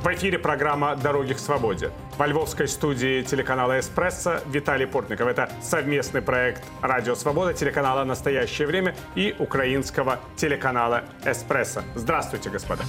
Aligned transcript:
В 0.00 0.06
эфире 0.14 0.38
программа 0.38 0.96
«Дороги 0.96 1.34
к 1.34 1.38
свободе». 1.38 1.90
Во 2.16 2.26
львовской 2.26 2.66
студии 2.68 3.22
телеканала 3.22 3.78
«Эспрессо» 3.78 4.40
Виталий 4.46 4.86
Портников. 4.86 5.28
Это 5.28 5.50
совместный 5.60 6.22
проект 6.22 6.62
«Радио 6.80 7.14
Свобода», 7.14 7.52
телеканала 7.52 8.02
«Настоящее 8.04 8.66
время» 8.66 8.96
и 9.14 9.36
украинского 9.38 10.18
телеканала 10.36 11.04
«Эспрессо». 11.26 11.82
Здравствуйте, 11.94 12.48
господа. 12.48 12.84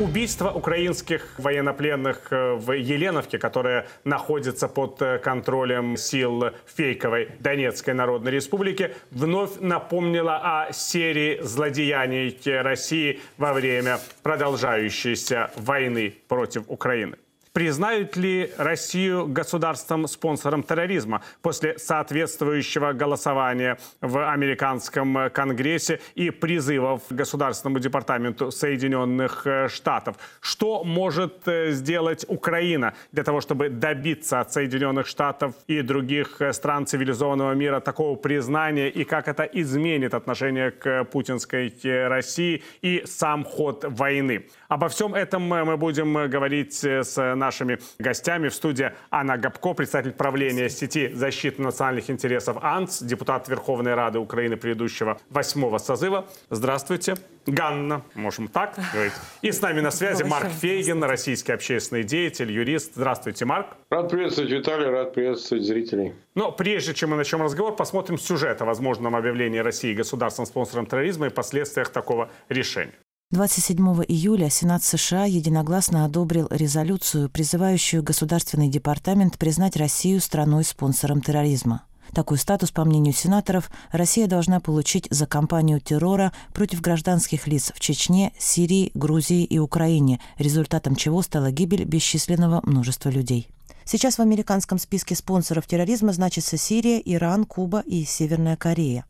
Убийство 0.00 0.50
украинских 0.50 1.34
военнопленных 1.36 2.28
э, 2.30 2.54
в 2.54 2.72
Еленовке, 2.72 3.36
которое 3.36 3.86
находится 4.04 4.66
под 4.66 5.02
э, 5.02 5.18
контролем 5.18 5.98
сил 5.98 6.52
фейковой 6.74 7.28
Донецкой 7.38 7.92
Народной 7.92 8.32
Республики, 8.32 8.94
вновь 9.10 9.60
напомнило 9.60 10.40
о 10.42 10.72
серии 10.72 11.42
злодеяний 11.42 12.34
России 12.62 13.20
во 13.36 13.52
время 13.52 13.98
продолжающейся 14.22 15.50
войны 15.56 16.14
против 16.28 16.64
Украины. 16.68 17.18
Признают 17.52 18.16
ли 18.16 18.52
Россию 18.58 19.26
государством-спонсором 19.26 20.62
терроризма 20.62 21.22
после 21.42 21.76
соответствующего 21.78 22.92
голосования 22.92 23.76
в 24.00 24.30
американском 24.30 25.30
Конгрессе 25.32 26.00
и 26.14 26.30
призывов 26.30 27.02
Государственному 27.10 27.80
департаменту 27.80 28.52
Соединенных 28.52 29.48
э, 29.48 29.68
Штатов? 29.68 30.16
Что 30.40 30.84
может 30.84 31.48
э, 31.48 31.72
сделать 31.72 32.24
Украина 32.28 32.94
для 33.10 33.24
того, 33.24 33.40
чтобы 33.40 33.68
добиться 33.68 34.38
от 34.38 34.52
Соединенных 34.52 35.08
Штатов 35.08 35.54
и 35.66 35.82
других 35.82 36.40
э, 36.40 36.52
стран 36.52 36.86
цивилизованного 36.86 37.54
мира 37.54 37.80
такого 37.80 38.14
признания 38.14 38.88
и 38.88 39.02
как 39.02 39.26
это 39.26 39.42
изменит 39.42 40.14
отношение 40.14 40.70
к 40.70 41.02
путинской 41.04 41.74
России 42.06 42.62
и 42.80 43.02
сам 43.06 43.44
ход 43.44 43.84
войны? 43.88 44.46
Обо 44.68 44.88
всем 44.88 45.16
этом 45.16 45.42
мы 45.42 45.76
будем 45.76 46.30
говорить 46.30 46.74
с 46.74 47.39
нашими 47.40 47.80
гостями. 47.98 48.48
В 48.48 48.54
студии 48.54 48.92
Анна 49.10 49.36
Габко, 49.36 49.74
представитель 49.74 50.12
правления 50.12 50.68
сети 50.68 51.12
защиты 51.12 51.60
национальных 51.60 52.08
интересов 52.10 52.58
АНС, 52.62 53.02
депутат 53.02 53.48
Верховной 53.48 53.94
Рады 53.94 54.20
Украины 54.20 54.56
предыдущего 54.56 55.18
восьмого 55.30 55.78
созыва. 55.78 56.28
Здравствуйте. 56.50 57.16
Ганна, 57.46 58.02
можем 58.14 58.48
так 58.48 58.78
говорить. 58.92 59.14
И 59.40 59.50
с 59.50 59.62
нами 59.62 59.80
на 59.80 59.90
связи 59.90 60.22
Марк 60.22 60.50
Фейгин, 60.60 61.02
российский 61.02 61.52
общественный 61.52 62.04
деятель, 62.04 62.52
юрист. 62.52 62.92
Здравствуйте, 62.94 63.44
Марк. 63.46 63.68
Рад 63.88 64.10
приветствовать 64.10 64.50
Виталий, 64.50 64.86
рад 64.86 65.14
приветствовать 65.14 65.64
зрителей. 65.64 66.12
Но 66.34 66.52
прежде 66.52 66.94
чем 66.94 67.10
мы 67.10 67.16
начнем 67.16 67.42
разговор, 67.42 67.74
посмотрим 67.74 68.18
сюжет 68.18 68.60
о 68.62 68.66
возможном 68.66 69.16
объявлении 69.16 69.58
России 69.58 69.94
государственным 69.94 70.46
спонсором 70.46 70.86
терроризма 70.86 71.26
и 71.26 71.30
последствиях 71.30 71.88
такого 71.88 72.30
решения. 72.48 72.94
27 73.32 73.78
июля 74.08 74.50
Сенат 74.50 74.82
США 74.82 75.24
единогласно 75.24 76.04
одобрил 76.04 76.48
резолюцию, 76.50 77.30
призывающую 77.30 78.02
Государственный 78.02 78.66
департамент 78.66 79.38
признать 79.38 79.76
Россию 79.76 80.20
страной-спонсором 80.20 81.20
терроризма. 81.20 81.84
Такой 82.12 82.38
статус, 82.38 82.72
по 82.72 82.84
мнению 82.84 83.14
сенаторов, 83.14 83.70
Россия 83.92 84.26
должна 84.26 84.58
получить 84.58 85.06
за 85.10 85.28
кампанию 85.28 85.78
террора 85.78 86.32
против 86.52 86.80
гражданских 86.80 87.46
лиц 87.46 87.70
в 87.72 87.78
Чечне, 87.78 88.32
Сирии, 88.36 88.90
Грузии 88.94 89.44
и 89.44 89.60
Украине, 89.60 90.18
результатом 90.36 90.96
чего 90.96 91.22
стала 91.22 91.52
гибель 91.52 91.84
бесчисленного 91.84 92.62
множества 92.64 93.10
людей. 93.10 93.46
Сейчас 93.84 94.18
в 94.18 94.22
американском 94.22 94.80
списке 94.80 95.14
спонсоров 95.14 95.68
терроризма 95.68 96.12
значится 96.12 96.56
Сирия, 96.56 97.00
Иран, 97.04 97.44
Куба 97.44 97.84
и 97.86 98.04
Северная 98.04 98.56
Корея. 98.56 99.04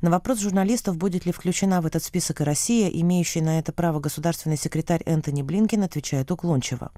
На 0.00 0.10
вопрос 0.10 0.40
журналистов, 0.40 0.96
будет 0.96 1.26
ли 1.26 1.32
включена 1.32 1.80
в 1.80 1.86
этот 1.86 2.02
список 2.02 2.40
и 2.40 2.44
Россия, 2.44 2.88
имеющая 2.88 3.42
на 3.42 3.58
это 3.58 3.72
право 3.72 4.00
государственный 4.00 4.56
секретарь 4.56 5.02
Энтони 5.06 5.42
Блинкен, 5.42 5.82
отвечает 5.82 6.30
уклончиво. 6.30 6.90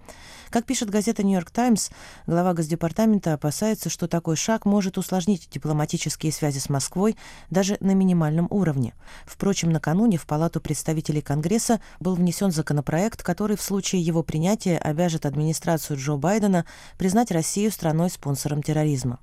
Как 0.51 0.67
пишет 0.67 0.91
газета 0.91 1.23
«Нью-Йорк 1.23 1.51
Таймс», 1.51 1.89
глава 2.27 2.53
Госдепартамента 2.53 3.33
опасается, 3.33 3.89
что 3.89 4.07
такой 4.07 4.37
шаг 4.37 4.67
может 4.67 4.99
усложнить 4.99 5.49
дипломатические 5.51 6.31
связи 6.31 6.59
с 6.59 6.69
Москвой 6.69 7.17
даже 7.49 7.79
на 7.81 7.93
минимальном 7.93 8.49
уровне. 8.51 8.95
Впрочем, 9.25 9.71
накануне 9.71 10.19
в 10.19 10.27
Палату 10.27 10.61
представителей 10.61 11.23
Конгресса 11.23 11.81
был 12.01 12.15
внесен 12.15 12.51
законопроект, 12.51 13.23
который 13.23 13.57
в 13.57 13.63
случае 13.63 14.03
его 14.03 14.23
принятия 14.23 14.77
обяжет 14.77 15.25
администрацию 15.25 15.99
Джо 15.99 16.17
Байдена 16.17 16.67
признать 16.99 17.31
Россию 17.31 17.73
страной-спонсором 17.73 18.63
терроризма. 18.63 19.19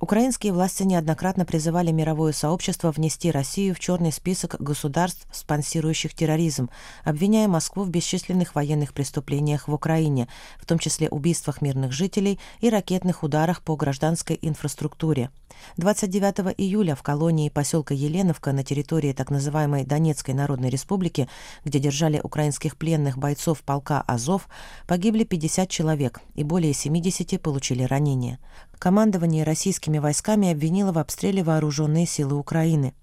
Украинские 0.00 0.52
власти 0.52 0.82
неоднократно 0.82 1.44
призывали 1.44 1.90
мировое 1.90 2.32
сообщество 2.32 2.90
внести 2.90 3.30
Россию 3.30 3.74
в 3.74 3.80
черный 3.80 4.12
список 4.12 4.56
государств, 4.60 5.26
спонсирующих 5.32 6.14
терроризм, 6.14 6.70
обвиняя 7.04 7.48
Москву 7.48 7.84
в 7.84 7.90
бесчисленных 7.90 8.54
военных 8.54 8.94
преступлениях 8.94 9.68
в 9.68 9.74
Украине, 9.74 10.28
в 10.58 10.66
том 10.66 10.78
числе 10.78 11.08
убийствах 11.08 11.62
мирных 11.62 11.92
жителей 11.92 12.38
и 12.60 12.70
ракетных 12.70 13.22
ударах 13.22 13.62
по 13.62 13.76
гражданской 13.76 14.38
инфраструктуре. 14.40 15.30
29 15.76 16.54
июля 16.58 16.94
в 16.94 17.02
колонии 17.02 17.48
поселка 17.48 17.94
Еленовка 17.94 18.52
на 18.52 18.64
территории 18.64 19.12
так 19.12 19.30
называемой 19.30 19.84
Донецкой 19.84 20.34
Народной 20.34 20.70
Республики, 20.70 21.28
где 21.64 21.78
держали 21.78 22.20
украинских 22.22 22.76
пленных 22.76 23.18
бойцов 23.18 23.62
полка 23.62 24.02
«Азов», 24.02 24.48
погибли 24.86 25.24
50 25.24 25.68
человек 25.68 26.20
и 26.34 26.42
более 26.42 26.72
70 26.72 27.40
получили 27.40 27.82
ранения. 27.82 28.38
Командование 28.82 29.44
российскими 29.44 29.98
войсками 29.98 30.50
обвинило 30.50 30.90
в 30.90 30.98
обстреле 30.98 31.44
вооруженные 31.44 32.04
силы 32.04 32.36
Украины. 32.36 32.94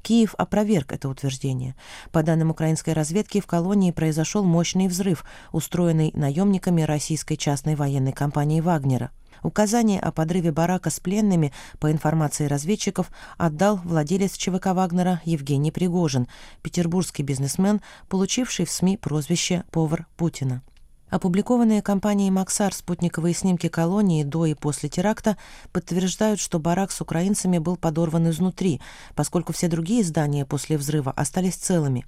Киев 0.00 0.34
опроверг 0.38 0.94
это 0.94 1.10
утверждение. 1.10 1.74
По 2.10 2.22
данным 2.22 2.52
украинской 2.52 2.94
разведки, 2.94 3.42
в 3.42 3.46
колонии 3.46 3.90
произошел 3.90 4.44
мощный 4.44 4.88
взрыв, 4.88 5.26
устроенный 5.52 6.10
наемниками 6.14 6.80
российской 6.80 7.36
частной 7.36 7.74
военной 7.74 8.12
компании 8.12 8.62
«Вагнера». 8.62 9.10
Указание 9.42 10.00
о 10.00 10.10
подрыве 10.10 10.52
барака 10.52 10.88
с 10.88 11.00
пленными, 11.00 11.52
по 11.80 11.92
информации 11.92 12.46
разведчиков, 12.46 13.10
отдал 13.36 13.76
владелец 13.84 14.38
ЧВК 14.38 14.68
«Вагнера» 14.68 15.20
Евгений 15.26 15.70
Пригожин, 15.70 16.28
петербургский 16.62 17.24
бизнесмен, 17.24 17.82
получивший 18.08 18.64
в 18.64 18.70
СМИ 18.70 18.96
прозвище 18.96 19.64
«Повар 19.70 20.06
Путина». 20.16 20.62
Опубликованные 21.08 21.82
компанией 21.82 22.32
«Максар» 22.32 22.74
спутниковые 22.74 23.32
снимки 23.32 23.68
колонии 23.68 24.24
до 24.24 24.46
и 24.46 24.54
после 24.54 24.88
теракта 24.88 25.36
подтверждают, 25.72 26.40
что 26.40 26.58
барак 26.58 26.90
с 26.90 27.00
украинцами 27.00 27.58
был 27.58 27.76
подорван 27.76 28.28
изнутри, 28.30 28.80
поскольку 29.14 29.52
все 29.52 29.68
другие 29.68 30.02
здания 30.02 30.44
после 30.44 30.76
взрыва 30.76 31.12
остались 31.12 31.54
целыми. 31.54 32.06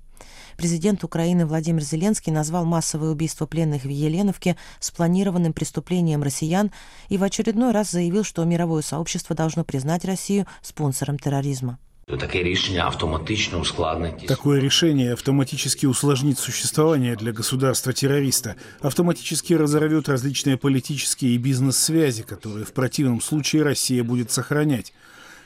Президент 0.57 1.05
Украины 1.05 1.47
Владимир 1.47 1.83
Зеленский 1.83 2.33
назвал 2.33 2.65
массовое 2.65 3.11
убийство 3.11 3.47
пленных 3.47 3.85
в 3.85 3.89
Еленовке 3.89 4.57
спланированным 4.81 5.53
преступлением 5.53 6.25
россиян 6.25 6.73
и 7.09 7.19
в 7.19 7.23
очередной 7.23 7.71
раз 7.71 7.93
заявил, 7.93 8.25
что 8.25 8.45
мировое 8.45 8.83
сообщество 8.83 9.37
должно 9.37 9.63
признать 9.63 10.05
Россию 10.05 10.47
спонсором 10.61 11.21
терроризма. 11.21 11.79
Такое 12.09 12.43
решение 12.43 12.83
автоматично 12.83 13.59
ускладнит. 13.59 14.27
Такое 14.27 14.61
решение 14.61 15.13
автоматически 15.13 15.85
усложнит 15.85 16.39
существование 16.39 17.17
для 17.17 17.33
государства-террориста, 17.33 18.57
автоматически 18.81 19.53
разорвет 19.53 20.09
различные 20.09 20.57
политические 20.57 21.35
и 21.35 21.39
бизнес-связи, 21.39 22.23
которые 22.23 22.65
в 22.65 22.73
противном 22.73 23.21
случае 23.21 23.63
Россия 23.63 24.03
будет 24.03 24.31
сохранять. 24.31 24.95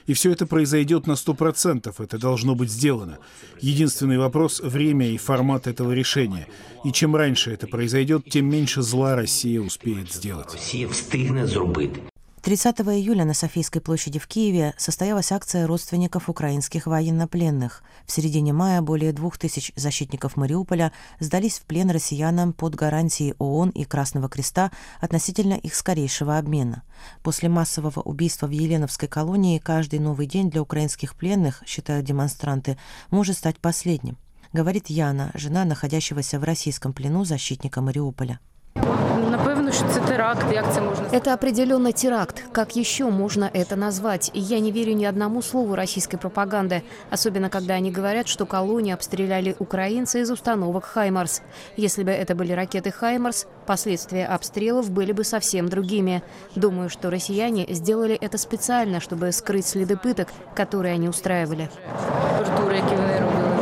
И 0.06 0.14
все 0.14 0.30
это 0.30 0.46
произойдет 0.46 1.06
на 1.06 1.12
100%, 1.12 1.92
это 1.98 2.18
должно 2.18 2.54
быть 2.54 2.70
сделано. 2.70 3.18
Единственный 3.60 4.18
вопрос– 4.18 4.60
время 4.62 5.08
и 5.08 5.16
формат 5.16 5.66
этого 5.66 5.92
решения. 5.92 6.46
И 6.84 6.92
чем 6.92 7.16
раньше 7.16 7.52
это 7.52 7.66
произойдет, 7.66 8.24
тем 8.28 8.48
меньше 8.48 8.82
зла 8.82 9.16
Россия 9.16 9.60
успеет 9.60 10.12
сделать. 10.12 10.52
Россия 10.52 10.88
встигне 10.88 11.46
зробити. 11.46 12.02
30 12.42 12.80
июля 12.80 13.24
на 13.24 13.34
Софийской 13.34 13.80
площади 13.80 14.18
в 14.18 14.26
Киеве 14.26 14.74
состоялась 14.76 15.30
акция 15.30 15.64
родственников 15.64 16.28
украинских 16.28 16.88
военнопленных. 16.88 17.84
В 18.04 18.10
середине 18.10 18.52
мая 18.52 18.82
более 18.82 19.12
двух 19.12 19.38
тысяч 19.38 19.70
защитников 19.76 20.36
Мариуполя 20.36 20.90
сдались 21.20 21.60
в 21.60 21.62
плен 21.62 21.88
россиянам 21.92 22.52
под 22.52 22.74
гарантией 22.74 23.36
ООН 23.38 23.70
и 23.70 23.84
Красного 23.84 24.28
Креста 24.28 24.72
относительно 25.00 25.54
их 25.54 25.72
скорейшего 25.72 26.36
обмена. 26.36 26.82
После 27.22 27.48
массового 27.48 28.00
убийства 28.00 28.48
в 28.48 28.50
Еленовской 28.50 29.06
колонии 29.06 29.60
каждый 29.60 30.00
новый 30.00 30.26
день 30.26 30.50
для 30.50 30.62
украинских 30.62 31.14
пленных, 31.14 31.62
считают 31.64 32.04
демонстранты, 32.04 32.76
может 33.10 33.38
стать 33.38 33.60
последним. 33.60 34.18
Говорит 34.52 34.88
Яна, 34.88 35.30
жена 35.34 35.64
находящегося 35.64 36.40
в 36.40 36.42
российском 36.42 36.92
плену 36.92 37.24
защитника 37.24 37.80
Мариуполя. 37.80 38.40
Это 41.12 41.34
определенно 41.34 41.92
теракт. 41.92 42.44
Как 42.52 42.76
еще 42.76 43.04
можно 43.10 43.50
это 43.52 43.76
назвать? 43.76 44.30
Я 44.34 44.60
не 44.60 44.70
верю 44.72 44.94
ни 44.94 45.04
одному 45.04 45.42
слову 45.42 45.74
российской 45.74 46.16
пропаганды, 46.16 46.82
особенно 47.10 47.48
когда 47.48 47.74
они 47.74 47.90
говорят, 47.90 48.28
что 48.28 48.46
колонии 48.46 48.92
обстреляли 48.92 49.54
украинцы 49.58 50.20
из 50.20 50.30
установок 50.30 50.84
«Хаймарс». 50.84 51.42
Если 51.76 52.02
бы 52.02 52.10
это 52.10 52.34
были 52.34 52.52
ракеты 52.52 52.90
«Хаймарс», 52.90 53.46
последствия 53.66 54.26
обстрелов 54.26 54.90
были 54.90 55.12
бы 55.12 55.24
совсем 55.24 55.68
другими. 55.68 56.22
Думаю, 56.54 56.88
что 56.88 57.10
россияне 57.10 57.66
сделали 57.68 58.14
это 58.14 58.38
специально, 58.38 59.00
чтобы 59.00 59.32
скрыть 59.32 59.66
следы 59.66 59.96
пыток, 59.96 60.28
которые 60.54 60.94
они 60.94 61.08
устраивали. 61.08 61.68
тортури, 62.38 62.76
які 62.76 62.96
вони 62.96 63.20
робили? 63.20 63.61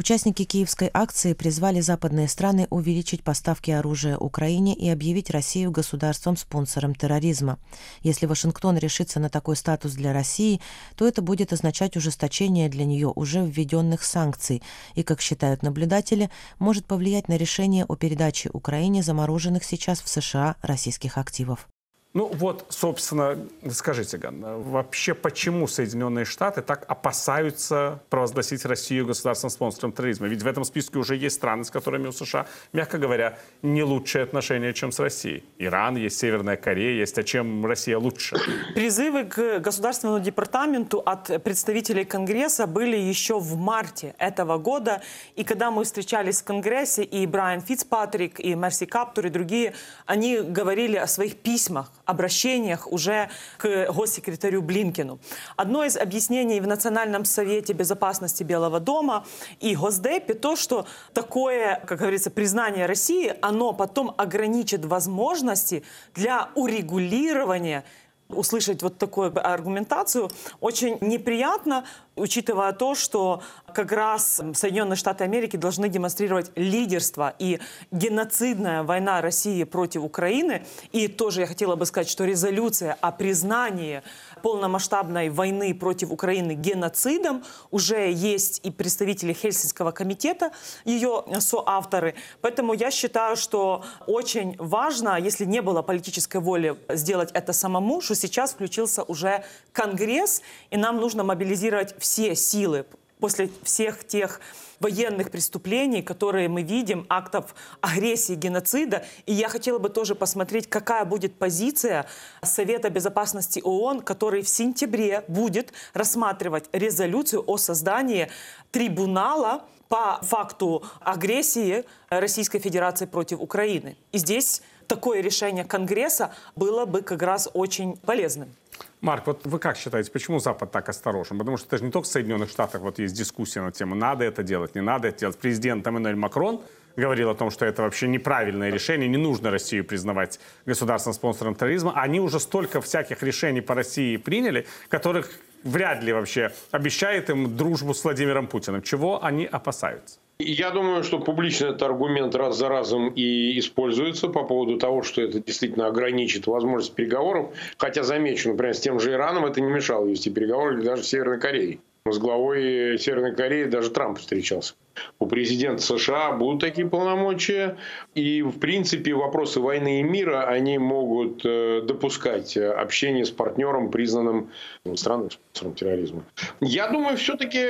Участники 0.00 0.44
киевской 0.44 0.88
акции 0.94 1.34
призвали 1.34 1.82
западные 1.82 2.26
страны 2.26 2.66
увеличить 2.70 3.22
поставки 3.22 3.70
оружия 3.70 4.16
Украине 4.16 4.74
и 4.74 4.88
объявить 4.88 5.28
Россию 5.28 5.72
государством-спонсором 5.72 6.94
терроризма. 6.94 7.58
Если 8.00 8.24
Вашингтон 8.24 8.78
решится 8.78 9.20
на 9.20 9.28
такой 9.28 9.56
статус 9.56 9.92
для 9.92 10.14
России, 10.14 10.62
то 10.96 11.06
это 11.06 11.20
будет 11.20 11.52
означать 11.52 11.98
ужесточение 11.98 12.70
для 12.70 12.86
нее 12.86 13.12
уже 13.14 13.44
введенных 13.44 14.02
санкций 14.02 14.62
и, 14.94 15.02
как 15.02 15.20
считают 15.20 15.62
наблюдатели, 15.62 16.30
может 16.58 16.86
повлиять 16.86 17.28
на 17.28 17.36
решение 17.36 17.84
о 17.84 17.94
передаче 17.94 18.48
Украине 18.54 19.02
замороженных 19.02 19.64
сейчас 19.64 20.00
в 20.00 20.08
США 20.08 20.56
российских 20.62 21.18
активов. 21.18 21.68
Ну 22.12 22.26
вот, 22.26 22.66
собственно, 22.70 23.38
скажите, 23.70 24.18
Ганна, 24.18 24.56
вообще 24.56 25.14
почему 25.14 25.68
Соединенные 25.68 26.24
Штаты 26.24 26.60
так 26.60 26.84
опасаются 26.88 28.00
провозгласить 28.10 28.64
Россию 28.64 29.06
государственным 29.06 29.50
спонсором 29.50 29.92
терроризма? 29.92 30.26
Ведь 30.26 30.42
в 30.42 30.46
этом 30.48 30.64
списке 30.64 30.98
уже 30.98 31.14
есть 31.14 31.36
страны, 31.36 31.62
с 31.62 31.70
которыми 31.70 32.08
у 32.08 32.12
США, 32.12 32.46
мягко 32.72 32.98
говоря, 32.98 33.38
не 33.62 33.84
лучшие 33.84 34.24
отношения, 34.24 34.72
чем 34.72 34.90
с 34.90 34.98
Россией. 34.98 35.44
Иран 35.58 35.96
есть, 35.96 36.18
Северная 36.18 36.56
Корея 36.56 36.98
есть, 36.98 37.16
а 37.16 37.22
чем 37.22 37.64
Россия 37.64 37.96
лучше? 37.96 38.36
Призывы 38.74 39.22
к 39.22 39.60
Государственному 39.60 40.18
департаменту 40.18 40.98
от 40.98 41.44
представителей 41.44 42.04
Конгресса 42.04 42.66
были 42.66 42.96
еще 42.96 43.38
в 43.38 43.56
марте 43.56 44.16
этого 44.18 44.58
года. 44.58 45.00
И 45.36 45.44
когда 45.44 45.70
мы 45.70 45.84
встречались 45.84 46.40
в 46.40 46.44
Конгрессе, 46.44 47.04
и 47.04 47.24
Брайан 47.24 47.60
Фицпатрик, 47.60 48.40
и 48.40 48.56
Мерси 48.56 48.86
Каптур, 48.86 49.26
и 49.26 49.30
другие, 49.30 49.74
они 50.06 50.38
говорили 50.38 50.96
о 50.96 51.06
своих 51.06 51.36
письмах 51.36 51.92
обращениях 52.10 52.90
уже 52.90 53.30
к 53.56 53.92
госсекретарю 53.92 54.62
Блинкину. 54.62 55.20
Одно 55.56 55.84
из 55.84 55.96
объяснений 55.96 56.60
в 56.60 56.66
Национальном 56.66 57.24
совете 57.24 57.72
безопасности 57.72 58.42
Белого 58.42 58.80
дома 58.80 59.24
и 59.60 59.74
Госдепе 59.74 60.34
то, 60.34 60.56
что 60.56 60.86
такое, 61.14 61.82
как 61.86 61.98
говорится, 61.98 62.30
признание 62.30 62.86
России, 62.86 63.34
оно 63.40 63.72
потом 63.72 64.14
ограничит 64.16 64.84
возможности 64.84 65.82
для 66.14 66.50
урегулирования 66.54 67.84
услышать 68.28 68.82
вот 68.82 68.98
такую 68.98 69.32
аргументацию 69.34 70.30
очень 70.60 70.98
неприятно, 71.00 71.84
учитывая 72.16 72.72
то, 72.72 72.94
что 72.94 73.42
как 73.72 73.92
раз 73.92 74.40
Соединенные 74.54 74.96
Штаты 74.96 75.24
Америки 75.24 75.56
должны 75.56 75.88
демонстрировать 75.88 76.50
лидерство 76.56 77.34
и 77.38 77.60
геноцидная 77.90 78.82
война 78.82 79.20
России 79.20 79.64
против 79.64 80.02
Украины. 80.02 80.64
И 80.92 81.08
тоже 81.08 81.42
я 81.42 81.46
хотела 81.46 81.76
бы 81.76 81.86
сказать, 81.86 82.08
что 82.08 82.24
резолюция 82.24 82.96
о 83.00 83.12
признании 83.12 84.02
полномасштабной 84.42 85.28
войны 85.28 85.74
против 85.74 86.10
Украины 86.10 86.52
геноцидом 86.52 87.44
уже 87.70 88.10
есть 88.10 88.60
и 88.64 88.70
представители 88.70 89.32
Хельсинского 89.32 89.90
комитета, 89.92 90.50
ее 90.84 91.24
соавторы. 91.38 92.14
Поэтому 92.40 92.72
я 92.72 92.90
считаю, 92.90 93.36
что 93.36 93.84
очень 94.06 94.56
важно, 94.58 95.18
если 95.18 95.44
не 95.44 95.62
было 95.62 95.82
политической 95.82 96.40
воли 96.40 96.76
сделать 96.88 97.30
это 97.32 97.52
самому, 97.52 98.00
что 98.00 98.14
сейчас 98.14 98.52
включился 98.52 99.02
уже 99.02 99.44
Конгресс, 99.72 100.42
и 100.70 100.76
нам 100.76 100.96
нужно 100.96 101.24
мобилизировать 101.24 101.94
все 102.00 102.34
силы 102.34 102.86
после 103.20 103.50
всех 103.62 104.04
тех 104.06 104.40
военных 104.80 105.30
преступлений, 105.30 106.02
которые 106.02 106.48
мы 106.48 106.62
видим, 106.62 107.06
актов 107.08 107.54
агрессии, 107.82 108.32
геноцида. 108.32 109.04
И 109.26 109.34
я 109.34 109.48
хотела 109.48 109.78
бы 109.78 109.90
тоже 109.90 110.14
посмотреть, 110.14 110.68
какая 110.68 111.04
будет 111.04 111.34
позиция 111.34 112.06
Совета 112.42 112.88
Безопасности 112.88 113.60
ООН, 113.62 114.00
который 114.00 114.42
в 114.42 114.48
сентябре 114.48 115.22
будет 115.28 115.72
рассматривать 115.92 116.64
резолюцию 116.72 117.44
о 117.46 117.58
создании 117.58 118.30
трибунала 118.72 119.64
по 119.88 120.18
факту 120.22 120.82
агрессии 121.00 121.84
Российской 122.08 122.58
Федерации 122.58 123.04
против 123.04 123.40
Украины. 123.40 123.96
И 124.12 124.18
здесь 124.18 124.62
такое 124.86 125.20
решение 125.20 125.64
Конгресса 125.64 126.32
было 126.56 126.86
бы 126.86 127.02
как 127.02 127.20
раз 127.22 127.50
очень 127.52 127.96
полезным. 127.98 128.54
Марк, 129.00 129.26
вот 129.26 129.46
вы 129.46 129.58
как 129.58 129.76
считаете, 129.76 130.10
почему 130.10 130.38
Запад 130.38 130.70
так 130.70 130.88
осторожен? 130.88 131.38
Потому 131.38 131.56
что 131.56 131.66
это 131.66 131.78
же 131.78 131.84
не 131.84 131.90
только 131.90 132.06
в 132.06 132.08
Соединенных 132.08 132.50
Штатах 132.50 132.82
вот 132.82 132.98
есть 132.98 133.14
дискуссия 133.14 133.62
на 133.62 133.72
тему, 133.72 133.94
надо 133.94 134.24
это 134.24 134.42
делать, 134.42 134.74
не 134.74 134.80
надо 134.80 135.08
это 135.08 135.20
делать. 135.20 135.38
Президент 135.38 135.86
Эммануэль 135.86 136.16
Макрон 136.16 136.62
говорил 136.96 137.30
о 137.30 137.34
том, 137.34 137.50
что 137.50 137.64
это 137.64 137.82
вообще 137.82 138.08
неправильное 138.08 138.70
решение, 138.70 139.08
не 139.08 139.16
нужно 139.16 139.50
Россию 139.50 139.84
признавать 139.84 140.40
государственным 140.66 141.14
спонсором 141.14 141.54
терроризма. 141.54 141.92
Они 141.94 142.20
уже 142.20 142.40
столько 142.40 142.80
всяких 142.80 143.22
решений 143.22 143.60
по 143.60 143.74
России 143.74 144.16
приняли, 144.16 144.66
которых 144.88 145.30
вряд 145.64 146.02
ли 146.02 146.12
вообще 146.12 146.52
обещает 146.70 147.30
им 147.30 147.56
дружбу 147.56 147.94
с 147.94 148.04
Владимиром 148.04 148.46
Путиным. 148.46 148.82
Чего 148.82 149.24
они 149.24 149.46
опасаются? 149.46 150.18
Я 150.42 150.70
думаю, 150.70 151.04
что 151.04 151.18
публично 151.18 151.66
этот 151.66 151.82
аргумент 151.82 152.34
раз 152.34 152.56
за 152.56 152.70
разом 152.70 153.10
и 153.10 153.58
используется 153.58 154.28
по 154.28 154.42
поводу 154.42 154.78
того, 154.78 155.02
что 155.02 155.20
это 155.20 155.38
действительно 155.38 155.86
ограничит 155.86 156.46
возможность 156.46 156.94
переговоров. 156.94 157.50
Хотя, 157.76 158.02
замечу, 158.02 158.48
например, 158.50 158.74
с 158.74 158.80
тем 158.80 158.98
же 159.00 159.12
Ираном 159.12 159.44
это 159.44 159.60
не 159.60 159.70
мешало 159.70 160.06
вести 160.06 160.30
переговоры 160.30 160.78
или 160.78 160.84
даже 160.84 161.02
с 161.02 161.08
Северной 161.08 161.38
Кореей. 161.38 161.80
С 162.06 162.18
главой 162.18 162.98
Северной 162.98 163.34
Кореи 163.34 163.64
даже 163.64 163.90
Трамп 163.90 164.18
встречался. 164.18 164.74
У 165.18 165.26
президента 165.26 165.82
США 165.82 166.32
будут 166.32 166.62
такие 166.62 166.88
полномочия. 166.88 167.76
И, 168.14 168.40
в 168.40 168.58
принципе, 168.58 169.12
вопросы 169.12 169.60
войны 169.60 170.00
и 170.00 170.02
мира, 170.02 170.44
они 170.44 170.78
могут 170.78 171.44
э, 171.44 171.82
допускать 171.82 172.56
общение 172.56 173.26
с 173.26 173.30
партнером, 173.30 173.90
признанным 173.90 174.50
страной 174.94 175.30
спонсором 175.30 175.74
терроризма. 175.74 176.24
Я 176.60 176.88
думаю, 176.88 177.18
все-таки 177.18 177.66